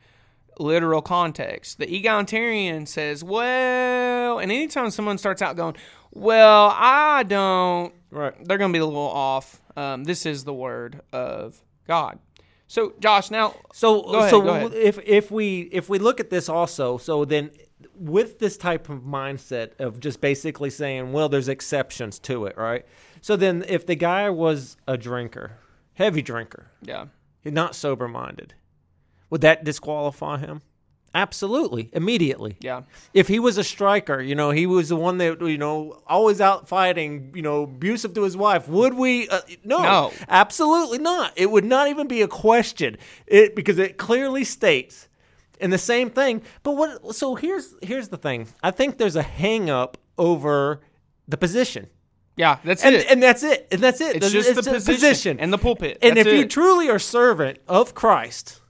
[0.58, 1.78] literal context.
[1.78, 5.76] The egalitarian says, well, and anytime someone starts out going,
[6.10, 8.34] well, I don't, right.
[8.44, 9.60] they're going to be a little off.
[9.76, 12.18] Um, this is the word of God.
[12.66, 16.96] So, Josh, now, so ahead, so if if we if we look at this also,
[16.96, 17.50] so then
[17.94, 22.87] with this type of mindset of just basically saying, well, there's exceptions to it, right?
[23.20, 25.58] So then, if the guy was a drinker,
[25.94, 27.06] heavy drinker, yeah,
[27.40, 28.54] He not sober minded,
[29.30, 30.62] would that disqualify him?
[31.14, 32.57] Absolutely, immediately.
[32.61, 32.83] Yeah.
[33.12, 36.40] If he was a striker, you know, he was the one that you know always
[36.40, 38.66] out fighting, you know, abusive to his wife.
[38.68, 39.29] Would we?
[39.29, 40.12] Uh, no, No.
[40.29, 41.33] absolutely not.
[41.37, 42.96] It would not even be a question.
[43.27, 45.07] It because it clearly states,
[45.61, 46.40] and the same thing.
[46.62, 47.14] But what?
[47.14, 48.48] So here's here's the thing.
[48.62, 50.81] I think there's a hang up over
[51.29, 51.88] the position,
[52.37, 53.07] Yeah, that's and it.
[53.11, 54.16] and that's it, and that's it.
[54.16, 55.98] it's just the position, and the pulpit.
[56.01, 58.62] and That's if you truly are servant of Christ,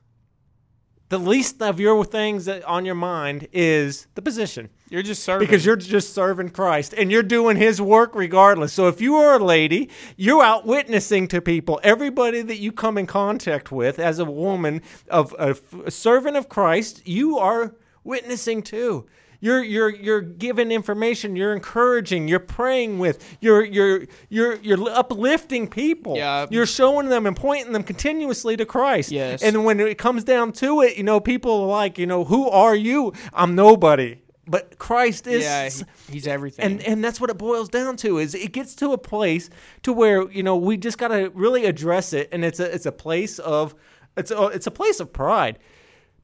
[1.12, 4.70] the least of your things that on your mind is the position.
[4.88, 8.72] you're just serving Because you're just serving Christ and you're doing his work regardless.
[8.72, 11.78] So if you are a lady, you're out witnessing to people.
[11.82, 16.48] Everybody that you come in contact with as a woman of a, a servant of
[16.48, 19.06] Christ, you are witnessing to.
[19.42, 25.66] You're you're you're giving information, you're encouraging, you're praying with, you're you're you're you're uplifting
[25.66, 26.16] people.
[26.16, 26.46] Yeah.
[26.48, 29.10] You're showing them and pointing them continuously to Christ.
[29.10, 29.42] Yes.
[29.42, 32.48] And when it comes down to it, you know, people are like, you know, who
[32.48, 33.14] are you?
[33.34, 34.20] I'm nobody.
[34.46, 35.68] But Christ is yeah,
[36.08, 36.64] he's everything.
[36.64, 39.50] and and that's what it boils down to is it gets to a place
[39.82, 42.86] to where you know we just got to really address it and it's a it's
[42.86, 43.74] a place of
[44.16, 45.58] it's a, it's a place of pride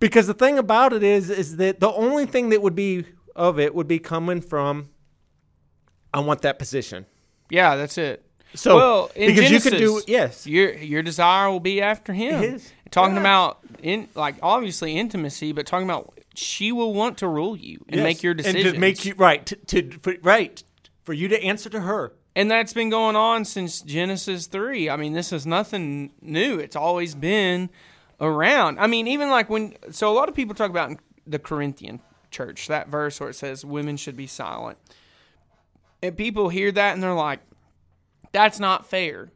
[0.00, 3.04] because the thing about it is is that the only thing that would be
[3.36, 4.88] of it would be coming from
[6.12, 7.06] I want that position
[7.50, 8.24] yeah, that's it.
[8.54, 12.12] so well, in because Genesis, you could do yes Your your desire will be after
[12.12, 12.42] him.
[12.42, 12.72] His.
[12.90, 13.20] Talking Yeah.
[13.20, 17.96] about in like obviously intimacy, but talking about she will want to rule you and
[17.96, 18.04] yes.
[18.04, 18.64] make your decisions.
[18.64, 20.62] and to make you right to, to for, right
[21.04, 24.88] for you to answer to her And that's been going on since Genesis 3.
[24.90, 26.58] I mean, this is nothing new.
[26.58, 27.68] It's always been
[28.20, 28.78] around.
[28.78, 32.00] I mean, even like when, so a lot of people talk about the Corinthian
[32.30, 34.78] church, that verse where it says women should be silent.
[36.02, 37.40] And people hear that and they're like,
[38.32, 39.30] that's not fair.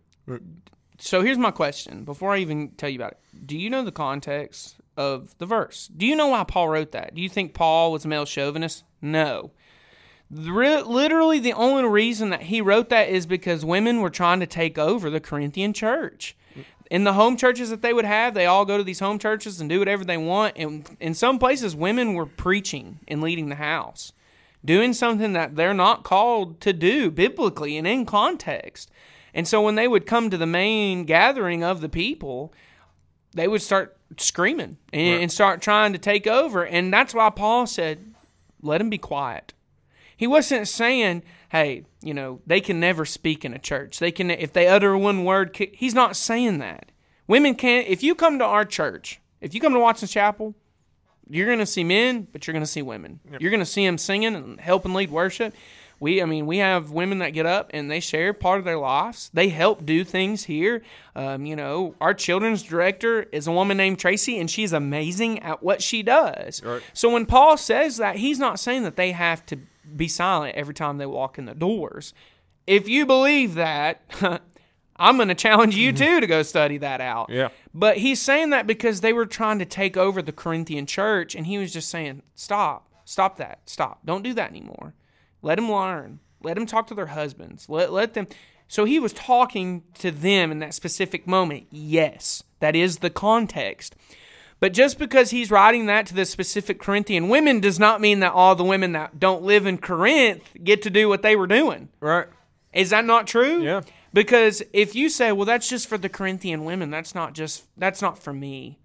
[0.99, 3.47] So here's my question before I even tell you about it.
[3.47, 5.89] Do you know the context of the verse?
[5.89, 7.15] Do you know why Paul wrote that?
[7.15, 8.85] Do you think Paul was a male chauvinist?
[9.01, 9.53] No.
[10.31, 14.79] Literally, the only reason that he wrote that is because women were trying to take
[14.79, 16.37] over the Corinthian church.
[16.93, 19.63] In the home churches that they would have, they all go to these home churches
[19.63, 20.59] and do whatever they want.
[20.59, 24.13] And in some places, women were preaching and leading the house,
[24.63, 28.91] doing something that they're not called to do biblically and in context.
[29.33, 32.53] And so when they would come to the main gathering of the people,
[33.33, 36.63] they would start screaming and, and start trying to take over.
[36.63, 38.15] And that's why Paul said,
[38.61, 39.55] let them be quiet.
[40.15, 43.99] He wasn't saying, "Hey, you know, they can never speak in a church.
[43.99, 46.91] They can if they utter one word." He's not saying that.
[47.29, 47.87] Women can't.
[47.87, 50.55] If you come to our church, if you come to Watson Chapel,
[51.29, 53.21] you're going to see men, but you're going to see women.
[53.39, 55.55] You're going to see them singing and helping lead worship.
[56.01, 58.77] We, I mean, we have women that get up and they share part of their
[58.77, 59.31] lives.
[59.33, 60.83] They help do things here.
[61.15, 65.63] Um, you know, our children's director is a woman named Tracy, and she's amazing at
[65.63, 66.61] what she does.
[66.93, 69.61] So when Paul says that, he's not saying that they have to
[69.97, 72.15] be silent every time they walk in the doors.
[72.67, 74.03] If you believe that,
[74.97, 76.05] I'm going to challenge you mm-hmm.
[76.05, 77.31] too to go study that out.
[77.31, 77.49] Yeah.
[77.75, 81.47] But he's saying that because they were trying to take over the Corinthian church, and
[81.47, 84.95] he was just saying, "Stop, stop that, stop, don't do that anymore.
[85.41, 86.21] Let them learn.
[86.43, 87.69] Let them talk to their husbands.
[87.69, 88.29] Let let them."
[88.69, 91.67] So he was talking to them in that specific moment.
[91.71, 93.97] Yes, that is the context.
[94.63, 98.33] But just because he's writing that to the specific Corinthian women does not mean that
[98.33, 101.89] all the women that don't live in Corinth get to do what they were doing.
[101.99, 102.29] right
[102.73, 103.61] Is that not true?
[103.61, 103.81] Yeah.
[104.15, 108.01] Because if you say, well, that's just for the Corinthian women, that's not just that's
[108.01, 108.79] not for me.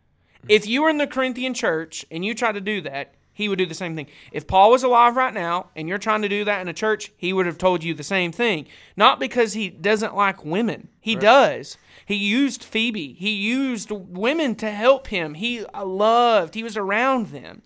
[0.50, 3.60] If you were in the Corinthian church and you try to do that, he would
[3.60, 4.08] do the same thing.
[4.32, 7.12] If Paul was alive right now and you're trying to do that in a church,
[7.18, 8.66] he would have told you the same thing.
[8.96, 10.88] Not because he doesn't like women.
[11.00, 11.78] He does.
[12.04, 13.14] He used Phoebe.
[13.14, 15.36] He used women to help him.
[15.36, 16.56] He uh, loved.
[16.56, 17.62] He was around them.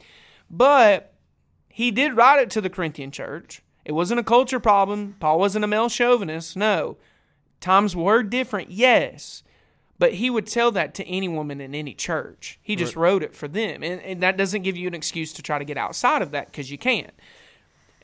[0.49, 1.13] But
[1.69, 3.61] he did write it to the Corinthian church.
[3.85, 5.15] It wasn't a culture problem.
[5.21, 6.57] Paul wasn't a male chauvinist.
[6.57, 6.97] No.
[7.61, 9.41] Times were different, yes.
[10.01, 12.57] But he would tell that to any woman in any church.
[12.63, 13.83] He just wrote it for them.
[13.83, 16.47] And, and that doesn't give you an excuse to try to get outside of that
[16.47, 17.13] because you can't.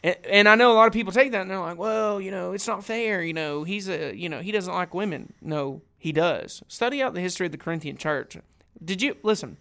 [0.03, 2.29] And, and I know a lot of people take that and they're like, well, you
[2.29, 3.23] know, it's not fair.
[3.23, 5.33] You know, he's a, you know, he doesn't like women.
[5.41, 6.61] No, he does.
[6.67, 8.37] Study out the history of the Corinthian church.
[8.85, 9.57] Did you, listen,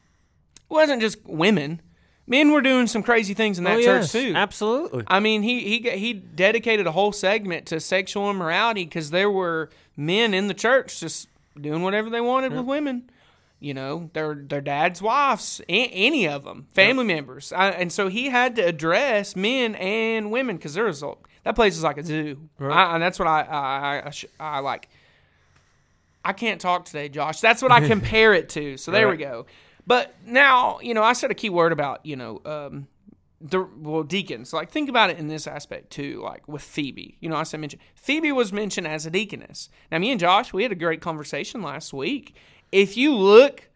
[0.56, 1.80] it wasn't just women.
[2.26, 4.34] Men were doing some crazy things in that oh, church yes, too.
[4.36, 9.30] absolutely I mean, he he he dedicated a whole segment to sexual immorality because there
[9.30, 11.28] were men in the church just
[11.60, 13.10] doing whatever they wanted with women.
[13.58, 18.08] You know, their their dad's wives, a- any of them, family members, I, and so
[18.08, 21.96] he had to address men and women because there was a, that place is like
[21.96, 24.90] a zoo, I, and that's what I I, I, sh- I like.
[26.24, 27.40] I can't talk today, Josh.
[27.40, 28.76] That's what I compare it to.
[28.76, 29.46] So there we go.
[29.86, 32.88] But now, you know, I said a key word about, you know, um,
[33.50, 34.52] the well deacons.
[34.52, 36.20] Like think about it in this aspect too.
[36.22, 39.68] Like with Phoebe, you know, I said mention Phoebe was mentioned as a deaconess.
[39.90, 42.34] Now, me and Josh, we had a great conversation last week.
[42.72, 43.68] If you look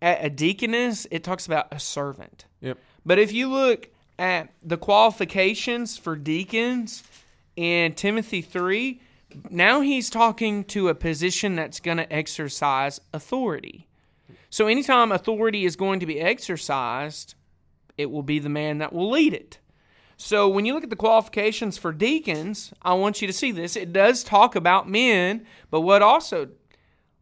[0.00, 2.46] at a deaconess, it talks about a servant.
[2.60, 2.78] Yep.
[3.06, 7.02] But if you look at the qualifications for deacons
[7.56, 9.00] in Timothy 3,
[9.50, 13.88] now he's talking to a position that's going to exercise authority.
[14.50, 17.34] So anytime authority is going to be exercised,
[17.96, 19.58] it will be the man that will lead it.
[20.16, 23.74] So when you look at the qualifications for deacons, I want you to see this.
[23.76, 26.50] It does talk about men, but what also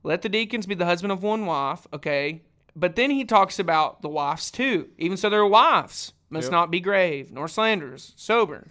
[0.03, 2.43] let the deacons be the husband of one wife, okay?
[2.77, 4.89] But then he talks about the wives too.
[4.99, 6.53] Even so, their wives must Yep.
[6.53, 8.69] not be grave, nor slanderers, sober.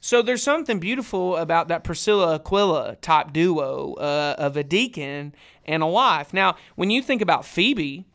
[0.00, 5.34] So there's something beautiful about that Priscilla Aquila type duo uh, of a deacon
[5.64, 6.32] and a wife.
[6.34, 8.06] Now, when you think about Phoebe,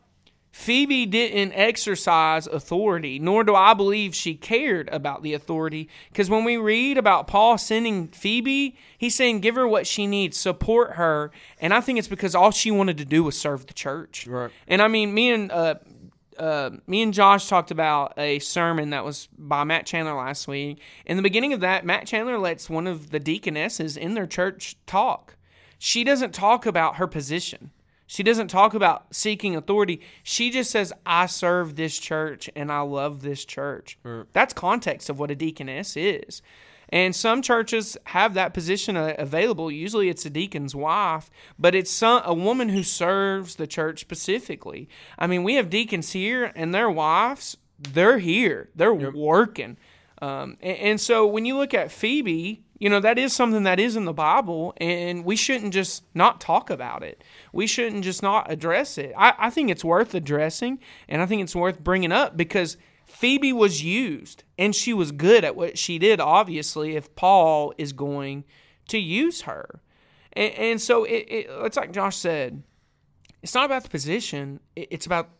[0.58, 5.88] Phoebe didn't exercise authority, nor do I believe she cared about the authority.
[6.10, 10.36] Because when we read about Paul sending Phoebe, he's saying, give her what she needs,
[10.36, 11.30] support her.
[11.60, 14.26] And I think it's because all she wanted to do was serve the church.
[14.26, 14.50] Right.
[14.66, 15.76] And I mean, me and uh,
[16.36, 20.80] uh, me and Josh talked about a sermon that was by Matt Chandler last week.
[21.06, 24.76] In the beginning of that, Matt Chandler lets one of the deaconesses in their church
[24.86, 25.36] talk.
[25.78, 27.70] She doesn't talk about her position.
[28.08, 30.00] She doesn't talk about seeking authority.
[30.22, 33.98] She just says, I serve this church and I love this church.
[34.32, 36.40] That's context of what a deaconess is.
[36.88, 39.70] And some churches have that position available.
[39.70, 44.88] Usually it's a deacon's wife, but it's some, a woman who serves the church specifically.
[45.18, 49.76] I mean, we have deacons here and their wives, they're here, they're working.
[50.22, 53.80] Um, and, and so when you look at Phoebe, you know, that is something that
[53.80, 57.24] is in the Bible, and we shouldn't just not talk about it.
[57.52, 59.12] We shouldn't just not address it.
[59.16, 62.76] I, I think it's worth addressing, and I think it's worth bringing up because
[63.06, 67.92] Phoebe was used, and she was good at what she did, obviously, if Paul is
[67.92, 68.44] going
[68.88, 69.80] to use her.
[70.34, 72.62] And, and so it, it, it's like Josh said,
[73.42, 75.30] it's not about the position, it, it's about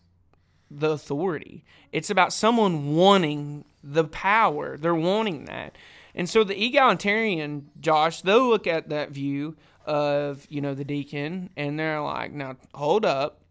[0.70, 1.64] the authority.
[1.93, 4.76] It's about someone wanting the power.
[4.76, 5.76] They're wanting that.
[6.14, 11.50] And so the egalitarian, Josh, they'll look at that view of, you know, the deacon
[11.56, 13.42] and they're like, now hold up,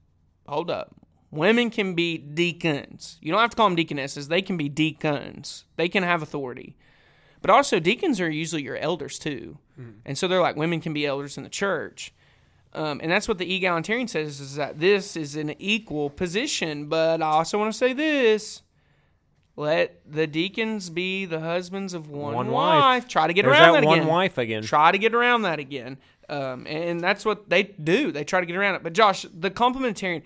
[0.48, 0.96] hold up.
[1.32, 3.18] Women can be deacons.
[3.22, 4.28] You don't have to call them deaconesses.
[4.28, 5.66] They can be deacons.
[5.76, 6.78] They can have authority.
[7.42, 9.58] But also, deacons are usually your elders too.
[10.06, 12.14] And so they're like, women can be elders in the church.
[12.74, 16.88] Um, and that's what the egalitarian says is that this is an equal position.
[16.88, 18.64] But I also want to say this
[19.58, 22.80] let the deacons be the husbands of one, One wife.
[22.80, 23.08] wife.
[23.10, 24.08] Try to get There's around that that, one again.
[24.08, 24.64] wife again.
[24.64, 25.98] Try to get around that again.
[26.30, 28.12] Um, and that's what they do.
[28.12, 28.84] They try to get around it.
[28.84, 30.22] But Josh, the complementarian,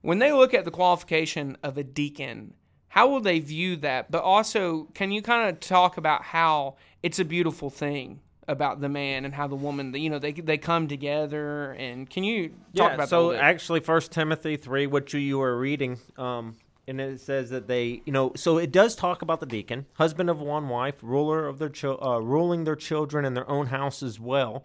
[0.00, 2.54] when they look at the qualification of a deacon,
[2.88, 4.10] how will they view that?
[4.10, 8.88] But also, can you kind of talk about how it's a beautiful thing about the
[8.88, 11.72] man and how the woman, you know, they they come together?
[11.78, 12.56] And can you talk
[12.90, 16.56] yeah, about so actually, First Timothy three, which you- you were reading, um,
[17.00, 20.28] and it says that they, you know, so it does talk about the deacon, husband
[20.28, 24.20] of one wife, ruler of their uh, ruling their children in their own house as
[24.20, 24.64] well.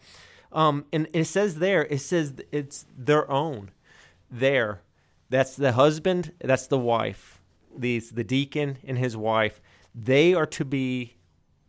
[0.52, 3.72] Um, and it says there, it says it's their own.
[4.30, 4.82] There,
[5.30, 7.42] that's the husband, that's the wife.
[7.76, 9.62] These the deacon and his wife.
[9.96, 11.16] They are to be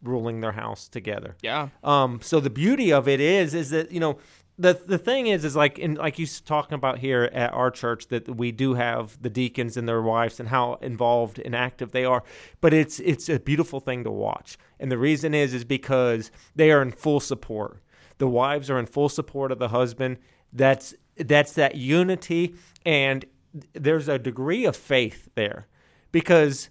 [0.03, 1.37] ruling their house together.
[1.43, 1.69] yeah.
[1.83, 4.19] Um, so the beauty of it is, is that you know,
[4.59, 8.09] the the thing is, is like in like you talking about here at our church
[8.09, 12.05] that we do have the deacons and their wives and how involved and active they
[12.05, 12.25] are,
[12.61, 16.73] but it's it's a beautiful thing to watch, and the reason is is because they
[16.73, 17.81] are in full support.
[18.19, 20.19] The wives are in full support of the husband.
[20.53, 23.25] That's that's that unity, and
[23.75, 25.69] there's a degree of faith there,
[26.11, 26.69] because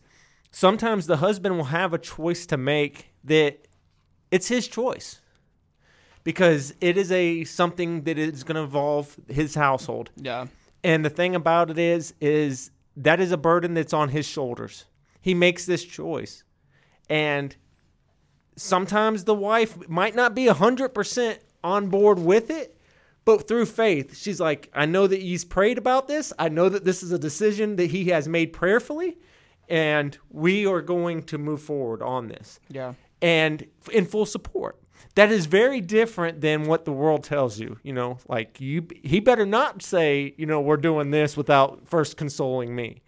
[0.51, 3.67] sometimes the husband will have a choice to make that
[4.29, 5.21] it's his choice
[6.27, 10.47] because it is a something that is going to involve his household Yeah.
[10.83, 14.85] and the thing about it is is that is a burden that's on his shoulders
[15.21, 16.43] he makes this choice
[17.09, 17.55] and
[18.55, 22.77] sometimes the wife might not be 100% on board with it
[23.25, 26.83] but through faith she's like i know that he's prayed about this i know that
[26.85, 29.17] this is a decision that he has made prayerfully
[29.69, 32.93] and we are going to move forward on this Yeah.
[33.21, 34.77] and in full support.
[35.15, 37.79] That is very different than what the world tells you.
[37.83, 42.17] You know, like you, he better not say, you know, we're doing this without first
[42.17, 43.01] consoling me.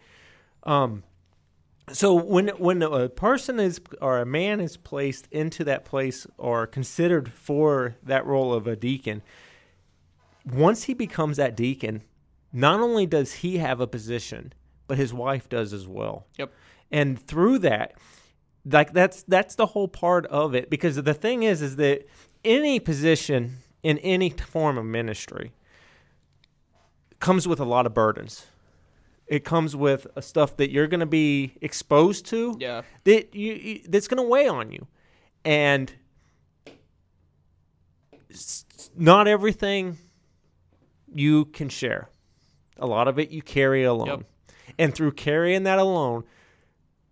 [0.64, 1.04] Um,
[1.92, 6.68] so when when a person is or a man is placed into that place or
[6.68, 9.22] considered for that role of a deacon,
[10.46, 12.04] once he becomes that deacon,
[12.52, 14.54] not only does he have a position,
[14.88, 16.26] but his wife does as well.
[16.38, 16.54] Yep.
[16.92, 17.94] And through that,
[18.72, 22.08] like that's that's the whole part of it because the thing is is that
[22.44, 25.52] any position in any form of ministry
[27.20, 28.46] comes with a lot of burdens.
[29.28, 32.82] It comes with a stuff that you're going to be exposed to Yeah.
[33.04, 34.88] that you, you that's going to weigh on you,
[35.46, 35.94] and
[38.96, 39.98] not everything
[41.14, 42.10] you can share.
[42.78, 44.24] A lot of it you carry alone, Yep.
[44.78, 46.24] and through carrying that alone,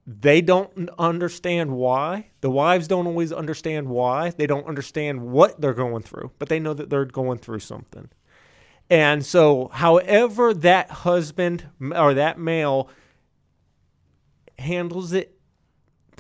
[0.10, 2.28] they don't understand why.
[2.40, 4.30] The wives don't always understand why.
[4.30, 8.10] They don't understand what they're going through, but they know that they're going through something.
[8.90, 12.90] And so, however that husband or that male
[14.58, 15.38] handles it,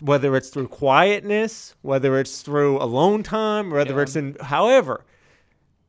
[0.01, 4.01] whether it's through quietness, whether it's through alone time, whether Yeah.
[4.01, 5.05] it's in, however,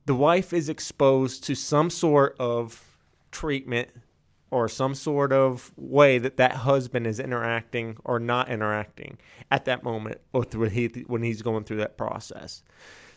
[0.07, 2.97] the wife is exposed to some sort of
[3.33, 3.91] treatment
[4.51, 9.19] or some sort of way that that husband is interacting or not interacting
[9.51, 12.63] at that moment or through he, when he's going through that process.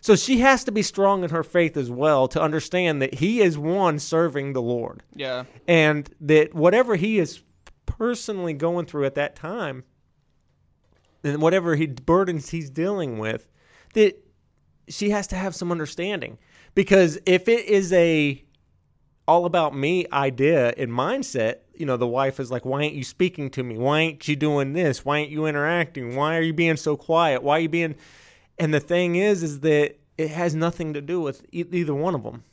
[0.01, 3.39] So she has to be strong in her faith as well to understand that he
[3.41, 5.43] is one serving the Lord Yeah.
[5.67, 7.43] and that whatever he is
[7.85, 9.83] personally going through at that time
[11.23, 13.47] and whatever he burdens he's dealing with
[13.93, 14.17] that
[14.87, 16.37] she has to have some understanding
[16.73, 18.43] because if it is a
[19.31, 23.03] all about me idea and mindset you know the wife is like why ain't you
[23.03, 23.77] speaking to me?
[23.77, 25.03] Why ain't you doing this?
[25.05, 26.15] Why ain't you interacting?
[26.15, 27.41] Why are you being so quiet?
[27.41, 27.95] Why are you being
[28.59, 32.13] and the thing is is that it has nothing to do with e- either one
[32.13, 32.43] of them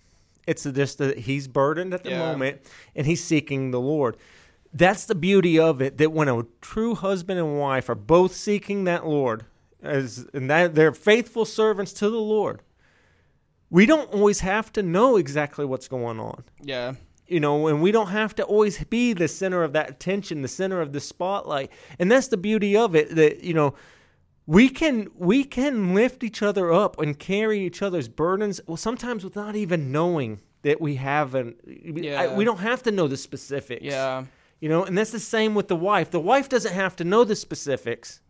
[0.46, 2.18] it's just that he's burdened at the Yeah.
[2.26, 2.54] moment
[2.96, 4.16] and he's seeking the lord.
[4.72, 8.84] That's the beauty of it that when a true husband and wife are both seeking
[8.84, 9.44] that lord
[9.82, 12.62] as and that they're faithful servants to the lord
[13.70, 16.94] we don't always have to know exactly what's going on Yeah.
[17.26, 20.48] you know, and we don't have to always be the center of that attention, the
[20.48, 21.70] center of the spotlight.
[21.98, 23.74] And that's the beauty of it that, you know,
[24.46, 29.22] we can we can lift each other up and carry each other's burdens well sometimes
[29.22, 32.22] without even knowing that we haven't Yeah.
[32.22, 34.24] I, we don't have to know the specifics Yeah.
[34.60, 37.24] you know and that's the same with the wife the wife doesn't have to know
[37.24, 38.22] the specifics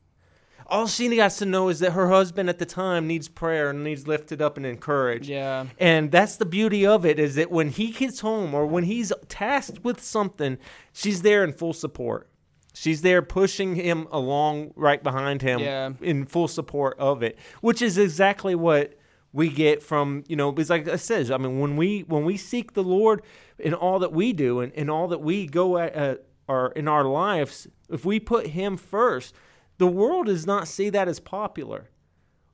[0.69, 3.83] all she has to know is that her husband at the time needs prayer and
[3.83, 5.67] needs lifted up and encouraged Yeah.
[5.79, 9.13] and that's the beauty of it is that when he gets home or when he's
[9.29, 10.59] tasked with something,
[10.93, 12.29] she's there in full support.
[12.75, 15.93] She's there pushing him along right behind him Yeah.
[16.01, 18.95] in full support of it, which is exactly what
[19.33, 22.37] we get from, you know, because like I says, I mean, when we when we
[22.37, 23.23] seek the Lord
[23.59, 26.15] in all that we do and in all that we go at uh,
[26.47, 29.35] or in our lives, if we put him first,
[29.79, 31.89] the world does not see that as popular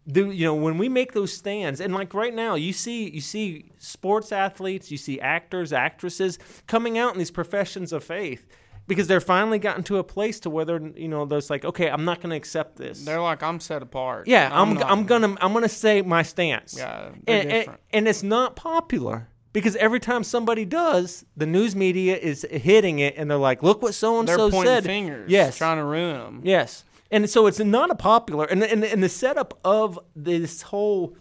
[0.06, 3.20] do you know when we make those stands and like right now you see you
[3.22, 8.46] see sports athletes you see actors actresses coming out in these professions of faith
[8.86, 11.88] because they're finally gotten to a place to where they're you know there's like okay
[11.88, 14.28] i'm not going to accept this They're like, I'm set apart.
[14.28, 17.08] yeah i'm not- i'm gonna i'm gonna say my stance Yeah.
[17.26, 22.46] and, and, and it's not popular because every time somebody does the news media is
[22.50, 25.30] hitting it and they're like look what so and so said fingers.
[25.30, 26.40] yes Trying to ruin them.
[26.44, 26.84] Yes.
[27.14, 31.16] And so it's not a popular and and, and the setup of this whole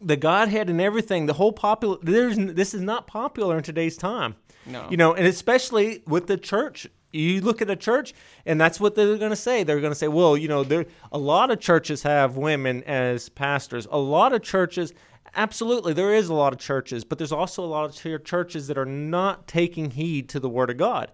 [0.00, 4.36] the Godhead and everything, the whole popular there's this is not popular in today's time.
[4.64, 4.88] No.
[4.90, 6.86] You know, and especially with the church.
[7.12, 8.14] You look at a church
[8.46, 9.64] and that's what they're going to say.
[9.64, 13.28] They're going to say, "Well, you know, there a lot of churches have women as
[13.28, 13.86] pastors.
[13.90, 14.94] A lot of churches
[15.36, 18.66] Absolutely, there is a lot of churches, but there's also a lot of ch- churches
[18.66, 21.12] that are not taking heed to the word of God.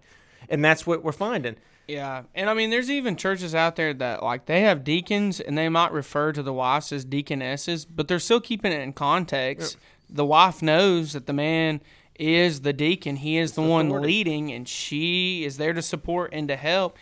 [0.49, 1.57] And that's what we're finding.
[1.89, 5.57] Yeah, and I mean, there's even churches out there that like they have deacons, and
[5.57, 9.77] they might refer to the wives as deaconesses, but they're still keeping it in context.
[10.11, 11.81] The wife knows that the man
[12.19, 14.07] is the deacon; he is the one authority.
[14.07, 16.97] leading, and she is there to support and to help.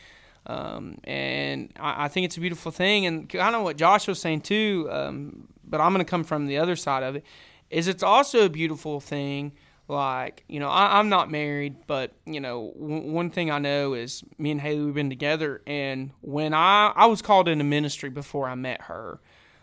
[0.46, 4.20] Um, and I, I think it's a beautiful thing, and kind of what Josh was
[4.20, 4.86] saying too.
[4.90, 7.24] Um, but I'm going to come from the other side of it.
[7.70, 9.52] Is it's also a beautiful thing
[9.86, 13.92] like you know I, i'm not married but you know w- one thing i know
[13.92, 15.62] is me and haley we've been together.
[15.66, 19.20] And when i i was called into ministry before i met her.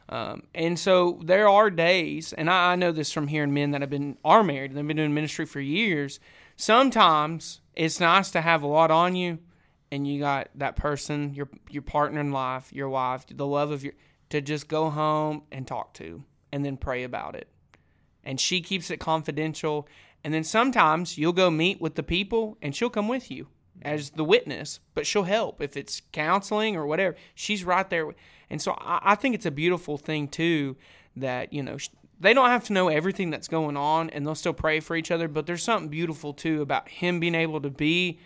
[0.10, 3.82] Um, and so there are days and I, I know this from hearing men that
[3.82, 6.20] have been are married and they've been doing ministry for years.
[6.58, 9.40] Sometimes it's nice to have a lot on you
[9.90, 13.84] and you got that person your your partner in life your wife the love of
[13.84, 13.94] your
[14.32, 17.48] to just go home and talk to and then pray about it.
[18.24, 19.88] And she keeps it confidential.
[20.24, 23.48] And then sometimes you'll go meet with the people and she'll come with you
[23.82, 27.16] as the witness, but she'll help if it's counseling or whatever.
[27.34, 28.14] She's right there.
[28.50, 30.78] And so I, I think it's a beautiful thing too
[31.16, 31.78] that, you know,
[32.20, 35.10] they don't have to know everything that's going on and they'll still pray for each
[35.10, 38.20] other, but there's something beautiful too about him being able to be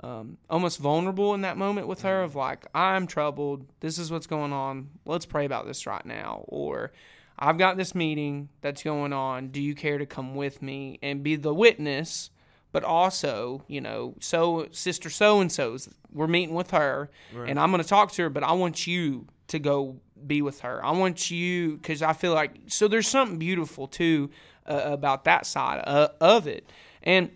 [0.00, 3.66] um, almost vulnerable in that moment with her of like, I'm troubled.
[3.80, 4.88] This is what's going on.
[5.04, 6.44] Let's pray about this right now.
[6.48, 6.92] Or
[7.38, 9.48] I've got this meeting that's going on.
[9.48, 12.30] Do you care to come with me and be the witness?
[12.72, 17.48] But also, you know, so sister so and so's, we're meeting with her, right.
[17.48, 18.30] and I'm going to talk to her.
[18.30, 20.84] But I want you to go be with her.
[20.84, 22.88] I want you because I feel like so.
[22.88, 24.30] There's something beautiful too
[24.66, 26.68] uh, about that side uh, of it,
[27.04, 27.30] and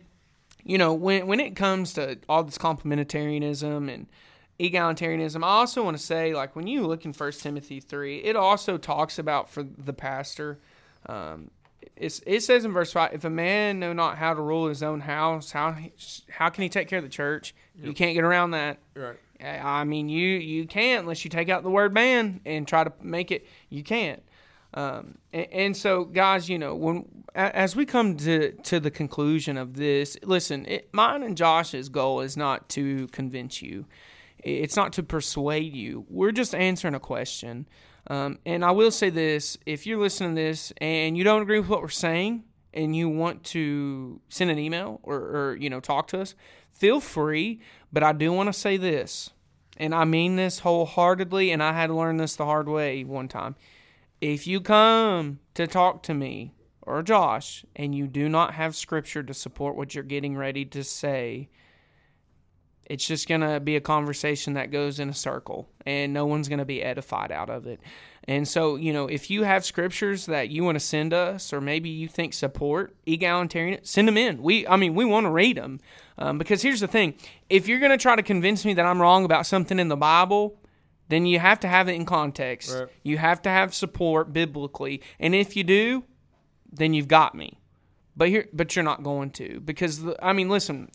[0.64, 4.07] you know, when when it comes to all this complementarianism and
[4.61, 8.36] egalitarianism, I also want to say, like, when you look in First Timothy three, it
[8.36, 10.59] also talks about for the pastor.
[11.06, 11.50] Um,
[11.96, 15.00] it says in verse five, if a man know not how to rule his own
[15.00, 15.76] house, how
[16.30, 17.54] how can he take care of the church?
[17.76, 17.86] Yep.
[17.86, 18.78] You can't get around that.
[18.94, 19.16] Right.
[19.40, 22.92] I mean, you you can't unless you take out the word man and try to
[23.00, 23.46] make it.
[23.68, 24.22] You can't.
[24.74, 29.56] Um, and, and, so, guys, you know, when as we come to to the conclusion
[29.56, 33.86] of this, listen, it, mine and Josh's goal is not to convince you.
[34.45, 36.07] It's not to persuade you.
[36.09, 37.68] We're just answering a question.
[38.07, 41.59] Um, and I will say this: if you're listening to this and you don't agree
[41.59, 45.80] with what we're saying, and you want to send an email or, or you know
[45.80, 46.34] talk to us,
[46.72, 47.61] feel free.
[47.93, 49.30] But I do want to say this,
[49.76, 53.28] and I mean this wholeheartedly, and I had to learn this the hard way one
[53.28, 53.57] time
[54.20, 59.22] if you come to talk to me or Josh and you do not have scripture
[59.22, 61.49] to support what you're getting ready to say,
[62.89, 66.49] it's just going to be a conversation that goes in a circle and no one's
[66.49, 67.80] going to be edified out of it.
[68.24, 71.61] And so, you know, if you have scriptures that you want to send us or
[71.61, 74.43] maybe you think support egalitarian, send them in.
[74.43, 75.80] We, I mean, we want to read them
[76.18, 77.14] um, because here's the thing:
[77.49, 79.97] if you're going to try to convince me that I'm wrong about something in the
[79.97, 80.59] Bible,
[81.09, 82.74] then you have to have it in context.
[82.74, 82.89] Right.
[83.03, 85.01] You have to have support biblically.
[85.18, 86.05] And if you do,
[86.70, 87.59] then you've got me.
[88.14, 90.91] But here but you're not going to because I mean, listen,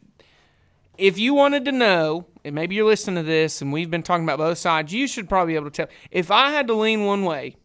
[0.98, 4.24] if you wanted to know, and maybe you're listening to this and we've been talking
[4.24, 5.96] about both sides, you should probably be able to tell.
[6.12, 7.56] If I had to lean one way,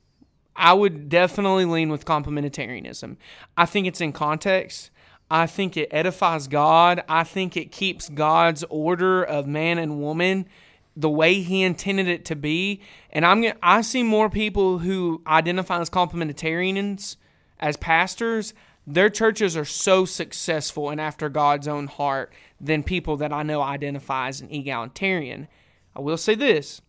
[0.57, 3.17] I would definitely lean with complementarianism.
[3.57, 4.91] I think it's in context.
[5.31, 7.03] I think it edifies God.
[7.09, 10.49] I think it keeps God's order of man and woman
[10.97, 12.81] the way he intended it to be.
[13.11, 17.17] And I'm I see more people who identify as complementarians
[17.61, 18.53] as pastors.
[18.85, 23.61] Their churches are so successful and after God's own heart than people that I know
[23.63, 25.49] identify as an egalitarian.
[25.95, 26.81] I will say this: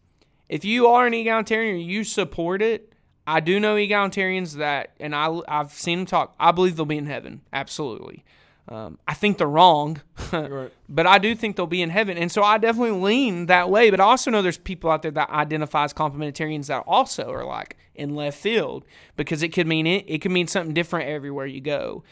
[0.48, 2.94] if you are an egalitarian, you support it.
[3.28, 6.36] I do know egalitarians that, and I I've seen them talk.
[6.40, 7.42] I believe they'll be in heaven.
[7.54, 8.26] Absolutely.
[8.70, 10.02] Um, I think they're wrong,
[10.32, 10.72] right.
[10.88, 13.90] but I do think they'll be in heaven, and so I definitely lean that way.
[13.90, 17.46] But I also know there's people out there that identify as complementarians that also are
[17.46, 18.86] like in left field
[19.18, 22.04] because it could mean it, it could mean something different everywhere you go.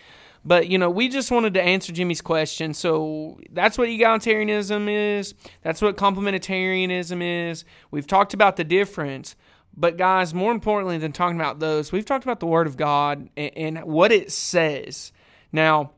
[0.45, 2.73] But you know, we just wanted to answer Jimmy's question.
[2.73, 5.33] So that's what egalitarianism is.
[5.61, 7.65] That's what complementarianism is.
[7.91, 9.35] We've talked about the difference.
[9.75, 13.29] But guys, more importantly than talking about those, we've talked about the Word of God
[13.37, 15.11] and, and what it says.
[15.51, 15.91] Now,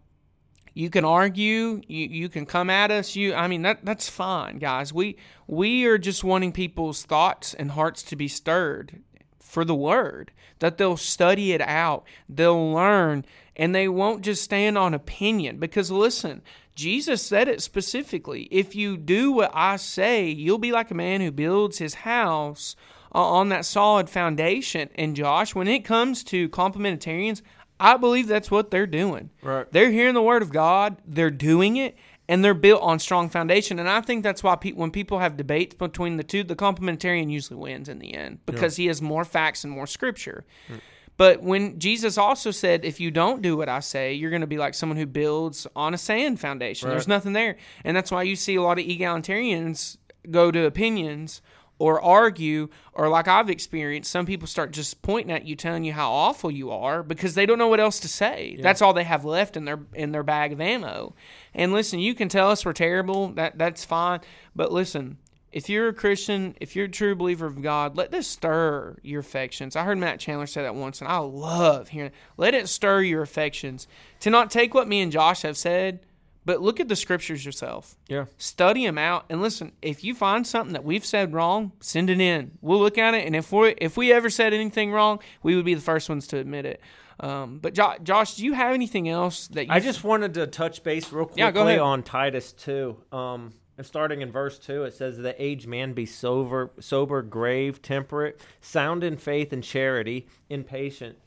[0.74, 4.58] you can argue you, you can come at us you i mean that that's fine
[4.60, 5.18] guys we
[5.48, 9.02] we are just wanting people's thoughts and hearts to be stirred
[9.40, 13.26] for the word that they'll study it out they'll learn
[13.60, 16.42] and they won't just stand on opinion because listen
[16.74, 21.22] jesus said it specifically if you do what i say you'll be like a man
[21.22, 22.76] who builds his house
[23.12, 27.42] on that solid foundation and josh when it comes to complementarians
[27.80, 29.30] I believe that's what they're doing.
[29.42, 29.66] Right.
[29.72, 31.96] They're hearing the word of God, they're doing it,
[32.28, 33.80] and they're built on strong foundation.
[33.80, 37.32] And I think that's why pe- when people have debates between the two, the complementarian
[37.32, 38.84] usually wins in the end because yeah.
[38.84, 40.46] he has more facts and more scripture.
[40.70, 40.80] Mm.
[41.20, 44.48] But when Jesus also said, if you don't do what I say, you're going to
[44.48, 46.88] be like someone who builds on a sand foundation.
[46.88, 46.94] Right.
[46.94, 47.58] There's nothing there.
[47.84, 49.98] And that's why you see a lot of egalitarians
[50.32, 51.42] go to opinions
[51.78, 55.92] or argue or like I've experienced some people start just pointing at you telling you
[55.92, 58.56] how awful you are because they don't know what else to say.
[58.56, 58.64] Yeah.
[58.64, 61.16] That's all they have left in their in their bag of ammo.
[61.54, 63.34] And listen, you can tell us we're terrible.
[63.34, 64.22] That that's fine.
[64.56, 65.18] But listen,
[65.52, 69.22] if you're a Christian, if you're a true believer of God, let this stir your
[69.22, 69.76] affections.
[69.76, 72.08] I heard Matt Chandler say that once, and I love hearing.
[72.08, 72.14] It.
[72.38, 73.88] Let it stir your affections
[74.22, 76.02] to not take what me and Josh have said
[76.50, 77.96] but look at the scriptures yourself.
[78.08, 78.26] Yeah.
[78.40, 79.74] Study them out and listen.
[79.84, 82.58] If you find something that we've said wrong, send it in.
[82.60, 85.66] We'll look at it, and if we if we ever said anything wrong, we would
[85.66, 86.82] be the first ones to admit it.
[87.20, 89.72] Um, but jo- Josh, do you have anything else that you?
[89.72, 92.98] I just wanted to touch base real quickly yeah, on Titus two.
[93.12, 97.82] Um, and starting in verse two, it says, "The aged man be sober, sober, grave,
[97.82, 101.18] temperate, sound in faith and charity, impatient."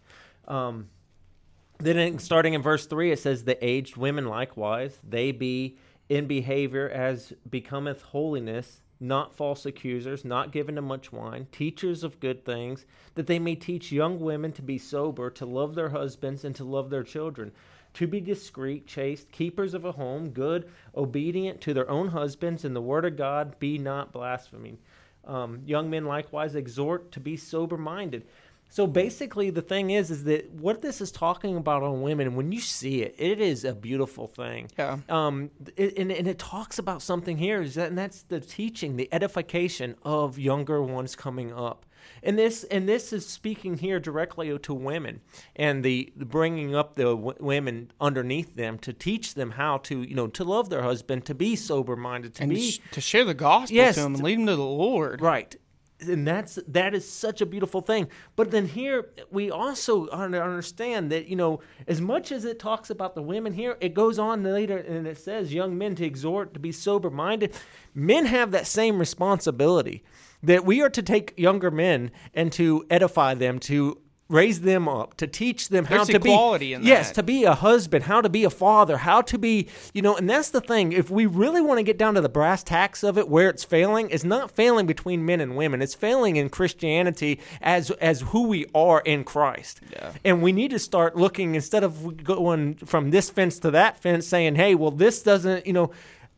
[0.46, 0.90] Um,
[1.78, 5.76] then in, starting in verse 3 it says the aged women likewise they be
[6.08, 12.20] in behavior as becometh holiness, not false accusers, not given to much wine, teachers of
[12.20, 16.44] good things, that they may teach young women to be sober, to love their husbands,
[16.44, 17.50] and to love their children,
[17.94, 22.74] to be discreet, chaste, keepers of a home, good, obedient to their own husbands, in
[22.74, 24.78] the word of God, be not blaspheming.
[25.24, 28.24] Um, young men likewise exhort to be sober minded.
[28.70, 32.52] So basically, the thing is, is that what this is talking about on women, when
[32.52, 34.70] you see it, it is a beautiful thing.
[34.78, 34.96] Yeah.
[35.10, 38.96] Um, it, and, and it talks about something here, is that, and that's the teaching,
[38.96, 41.84] the edification of younger ones coming up.
[42.22, 45.20] And this, and this is speaking here directly to women,
[45.56, 50.14] and the, bringing up the w- women underneath them to teach them how to, you
[50.14, 53.34] know, to love their husband, to be sober minded, to and be to share the
[53.34, 55.20] gospel Yes, to them and lead them to the Lord.
[55.20, 55.56] Right.
[56.00, 58.08] And that's that is such a beautiful thing.
[58.34, 63.14] But then here we also understand that you know as much as it talks about
[63.14, 66.60] the women here, it goes on later and it says young men to exhort to
[66.60, 67.54] be sober minded.
[67.94, 70.02] Men have that same responsibility
[70.42, 75.14] that we are to take younger men and to edify them to raise them up
[75.18, 78.30] to teach them how There's to equality be yes to be a husband how to
[78.30, 80.92] be a father how to be you know and that's the thing.
[80.92, 83.62] If we really want to get down to the brass tacks of it where it's
[83.62, 85.82] failing it's not failing between men and women.
[85.82, 89.80] It's failing in christianity as as who we are in christ.
[89.92, 90.12] Yeah.
[90.24, 94.26] and we need to start looking instead of going from this fence to that fence
[94.26, 95.90] saying hey well this doesn't you know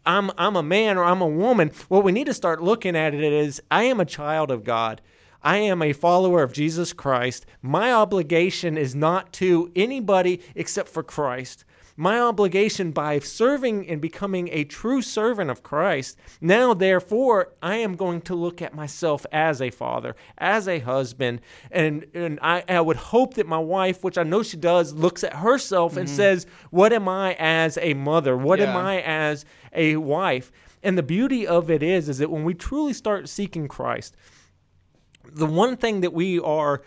[0.07, 3.14] i'm i'm a man or i'm a woman what we need to start looking at
[3.14, 5.00] it is i am a child of god
[5.46, 7.44] I am a follower of Jesus Christ.
[7.61, 11.66] My obligation is not to anybody except for Christ.
[11.97, 17.95] My obligation by serving and becoming a true servant of Christ, now therefore I am
[17.95, 21.40] going to look at myself as a father, as a husband,
[21.70, 25.22] and, and I, I would hope that my wife, which I know she does, looks
[25.22, 26.16] at herself and mm-hmm.
[26.16, 28.36] says, What am I as a mother?
[28.36, 30.51] What am I as a wife?
[30.82, 34.16] And the beauty of it is, is that when we truly start seeking Christ,
[35.24, 36.82] the one thing that we are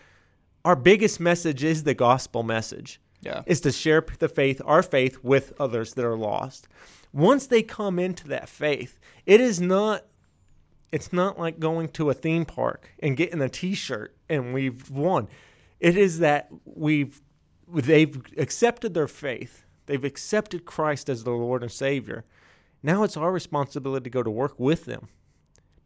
[0.65, 3.43] our biggest message is the gospel message Yeah.
[3.45, 6.67] is to share the faith our faith with others that are lost.
[7.13, 10.05] Once they come into that faith it is not
[10.91, 15.27] it's not like going to a theme park and getting a t-shirt and we've won.
[15.79, 17.21] It is that we've
[17.67, 19.65] they've accepted their faith.
[19.85, 22.23] They've accepted christ as their lord and savior.
[22.81, 25.09] Now it's our responsibility to go to work with them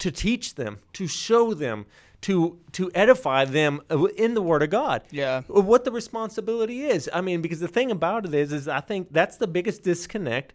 [0.02, 1.86] to teach them, to show them,
[2.22, 5.01] to to edify them uh, in the Word of God.
[5.11, 5.41] Yeah.
[5.47, 7.09] What the responsibility is.
[7.13, 10.53] I mean, because the thing about it is, is I think that's the biggest disconnect,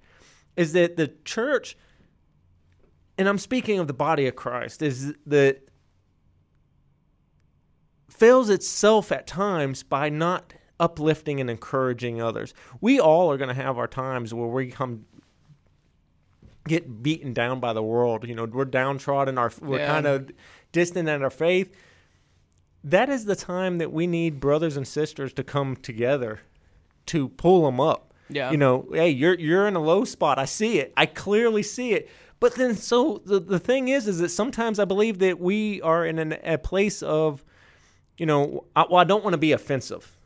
[0.56, 1.76] is that the church,
[3.18, 5.62] and I'm speaking of the body of Christ, is that
[8.08, 12.54] fails itself at times by not uplifting and encouraging others.
[12.80, 15.06] We all are going to have our times where we come
[16.68, 18.26] get beaten down by the world.
[18.26, 19.38] You know, we're downtrodden.
[19.38, 19.86] Our we're Yeah.
[19.86, 20.30] kind of
[20.72, 21.74] distant in our faith.
[22.84, 26.40] That is the time that we need brothers and sisters to come together
[27.06, 28.14] to pull them up.
[28.28, 28.50] Yeah.
[28.50, 30.38] You know, hey, you're you're in a low spot.
[30.38, 30.92] I see it.
[30.96, 32.08] I clearly see it.
[32.38, 36.04] But then, so the the thing is, is that sometimes I believe that we are
[36.04, 37.44] in an, a place of,
[38.18, 40.16] you know, I, well, I don't want to be offensive.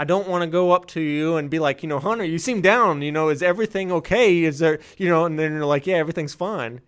[0.00, 2.38] I don't want to go up to you and be like, you know, Hunter, you
[2.38, 3.02] seem down.
[3.02, 4.42] You know, is everything okay?
[4.42, 6.80] Is there, you know, and then you're like, yeah, everything's fine.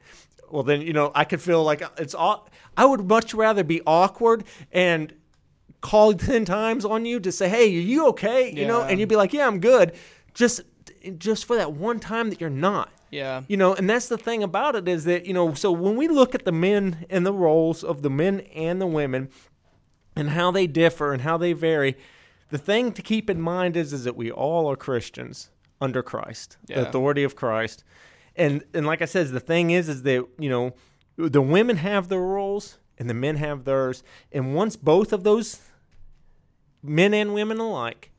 [0.50, 2.48] Well, then, you know, I could feel like uh, it's all.
[2.76, 5.12] I would much rather be awkward and
[5.80, 8.52] call 10 times on you to say, hey, are you okay?
[8.52, 9.92] You know, and you'd be like, yeah, I'm good.
[10.34, 10.60] Just,
[11.18, 12.90] just for that one time that you're not.
[13.10, 13.42] Yeah.
[13.48, 16.08] You know, and that's the thing about it is that, you know, so when we
[16.08, 19.30] look at the men and the roles of the men and the women
[20.14, 21.96] and how they differ and how they vary,
[22.50, 26.56] the thing to keep in mind is is that we all are Christians under Christ,
[26.68, 26.80] Yeah.
[26.80, 27.84] the authority of Christ.
[28.36, 30.74] And and like I said, the thing is is that, you know,
[31.16, 34.02] the women have their roles and the men have theirs.
[34.32, 35.60] And once both of those
[36.82, 38.10] men and women alike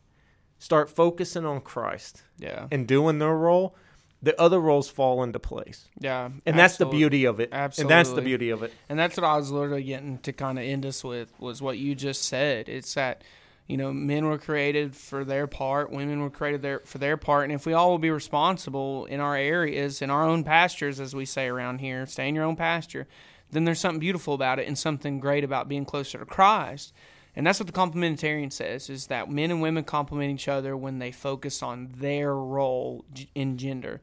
[0.60, 2.68] start focusing on Christ Yeah.
[2.72, 3.76] and doing their role,
[4.22, 5.88] the other roles fall into place.
[6.00, 6.30] Yeah.
[6.46, 6.98] And that's the beauty.
[7.20, 7.50] beauty of it.
[7.52, 7.94] Absolutely.
[7.94, 8.74] And that's the beauty of it.
[8.90, 11.78] And that's what I was literally getting to kind of end us with was what
[11.78, 12.68] you just said.
[12.68, 13.24] It's that
[13.68, 17.44] you know men were created for their part, women were created there for their part,
[17.44, 21.14] and if we all will be responsible in our areas, in our own pastures, as
[21.14, 23.08] we say around here, stay in your own pasture,
[23.52, 26.94] then there's something beautiful about it and something great about being closer to Christ.
[27.36, 30.98] And that's what the complementarian says: is that men and women complement each other when
[30.98, 33.06] they focus on their role
[33.36, 34.02] in gender.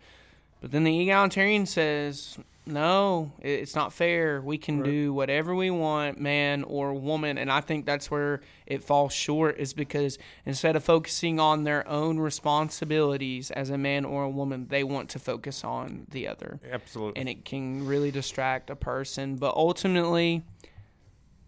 [0.61, 4.41] But then the egalitarian says, no, it's not fair.
[4.41, 4.91] We can right.
[4.91, 7.37] do whatever we want, man or woman.
[7.37, 11.87] And I think that's where it falls short, is because instead of focusing on their
[11.87, 16.59] own responsibilities as a man or a woman, they want to focus on the other.
[16.71, 17.21] Absolutely.
[17.21, 19.37] And it can really distract a person.
[19.37, 20.43] But ultimately,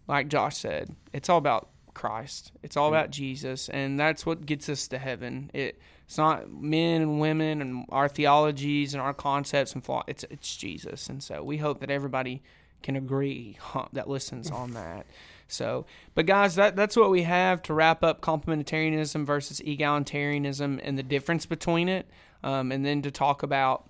[0.06, 2.52] like Josh said, it's all about Christ.
[2.62, 5.50] It's all about Jesus, and that's what gets us to heaven.
[5.54, 10.04] It, it's not men and women and our theologies and our concepts and flaw.
[10.06, 12.42] It's it's Jesus, and so we hope that everybody
[12.82, 15.06] can agree huh, that listens on that.
[15.48, 20.98] So, but guys, that that's what we have to wrap up complementarianism versus egalitarianism and
[20.98, 22.06] the difference between it,
[22.44, 23.86] um, and then to talk about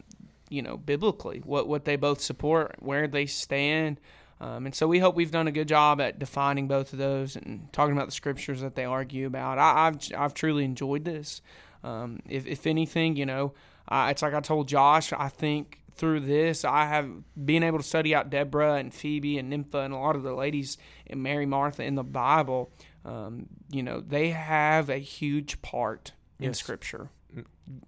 [0.49, 4.01] you know biblically what what they both support, where they stand.
[4.41, 7.37] Um, and so we hope we've done a good job at defining both of those
[7.37, 9.59] and talking about the scriptures that they argue about.
[9.59, 11.41] I, have I've truly enjoyed this.
[11.83, 13.55] Um, if if anything, you know,
[13.89, 15.13] uh, it's like I told Josh.
[15.13, 17.11] I think through this, I have
[17.43, 20.35] been able to study out Deborah and Phoebe and Nympha and a lot of the
[20.35, 20.77] ladies
[21.07, 22.71] and Mary Martha in the Bible.
[23.05, 26.59] Um, you know, they have a huge part in yes.
[26.59, 27.09] Scripture.
[27.35, 27.45] Mm.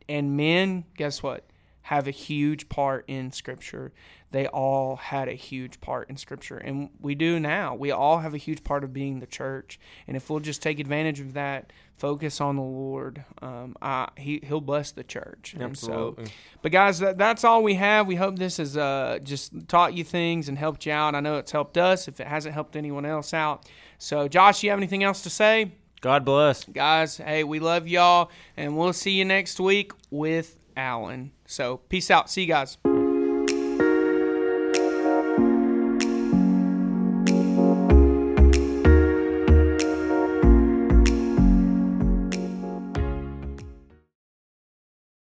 [0.08, 1.44] And men, guess what?
[1.82, 3.92] Have a huge part in Scripture
[4.30, 6.58] they all had a huge part in Scripture.
[6.58, 7.74] And we do now.
[7.74, 9.80] We all have a huge part of being the church.
[10.06, 14.40] And if we'll just take advantage of that, focus on the Lord, um, I, he,
[14.42, 15.56] He'll bless the church.
[15.58, 16.24] Absolutely.
[16.24, 18.06] And so, but guys, that, that's all we have.
[18.06, 21.14] We hope this has uh, just taught you things and helped you out.
[21.14, 23.66] I know it's helped us if it hasn't helped anyone else out.
[23.98, 25.72] So, Josh, you have anything else to say?
[26.00, 26.64] God bless.
[26.64, 31.32] Guys, hey, we love y'all, and we'll see you next week with Alan.
[31.46, 32.30] So, peace out.
[32.30, 32.78] See you guys.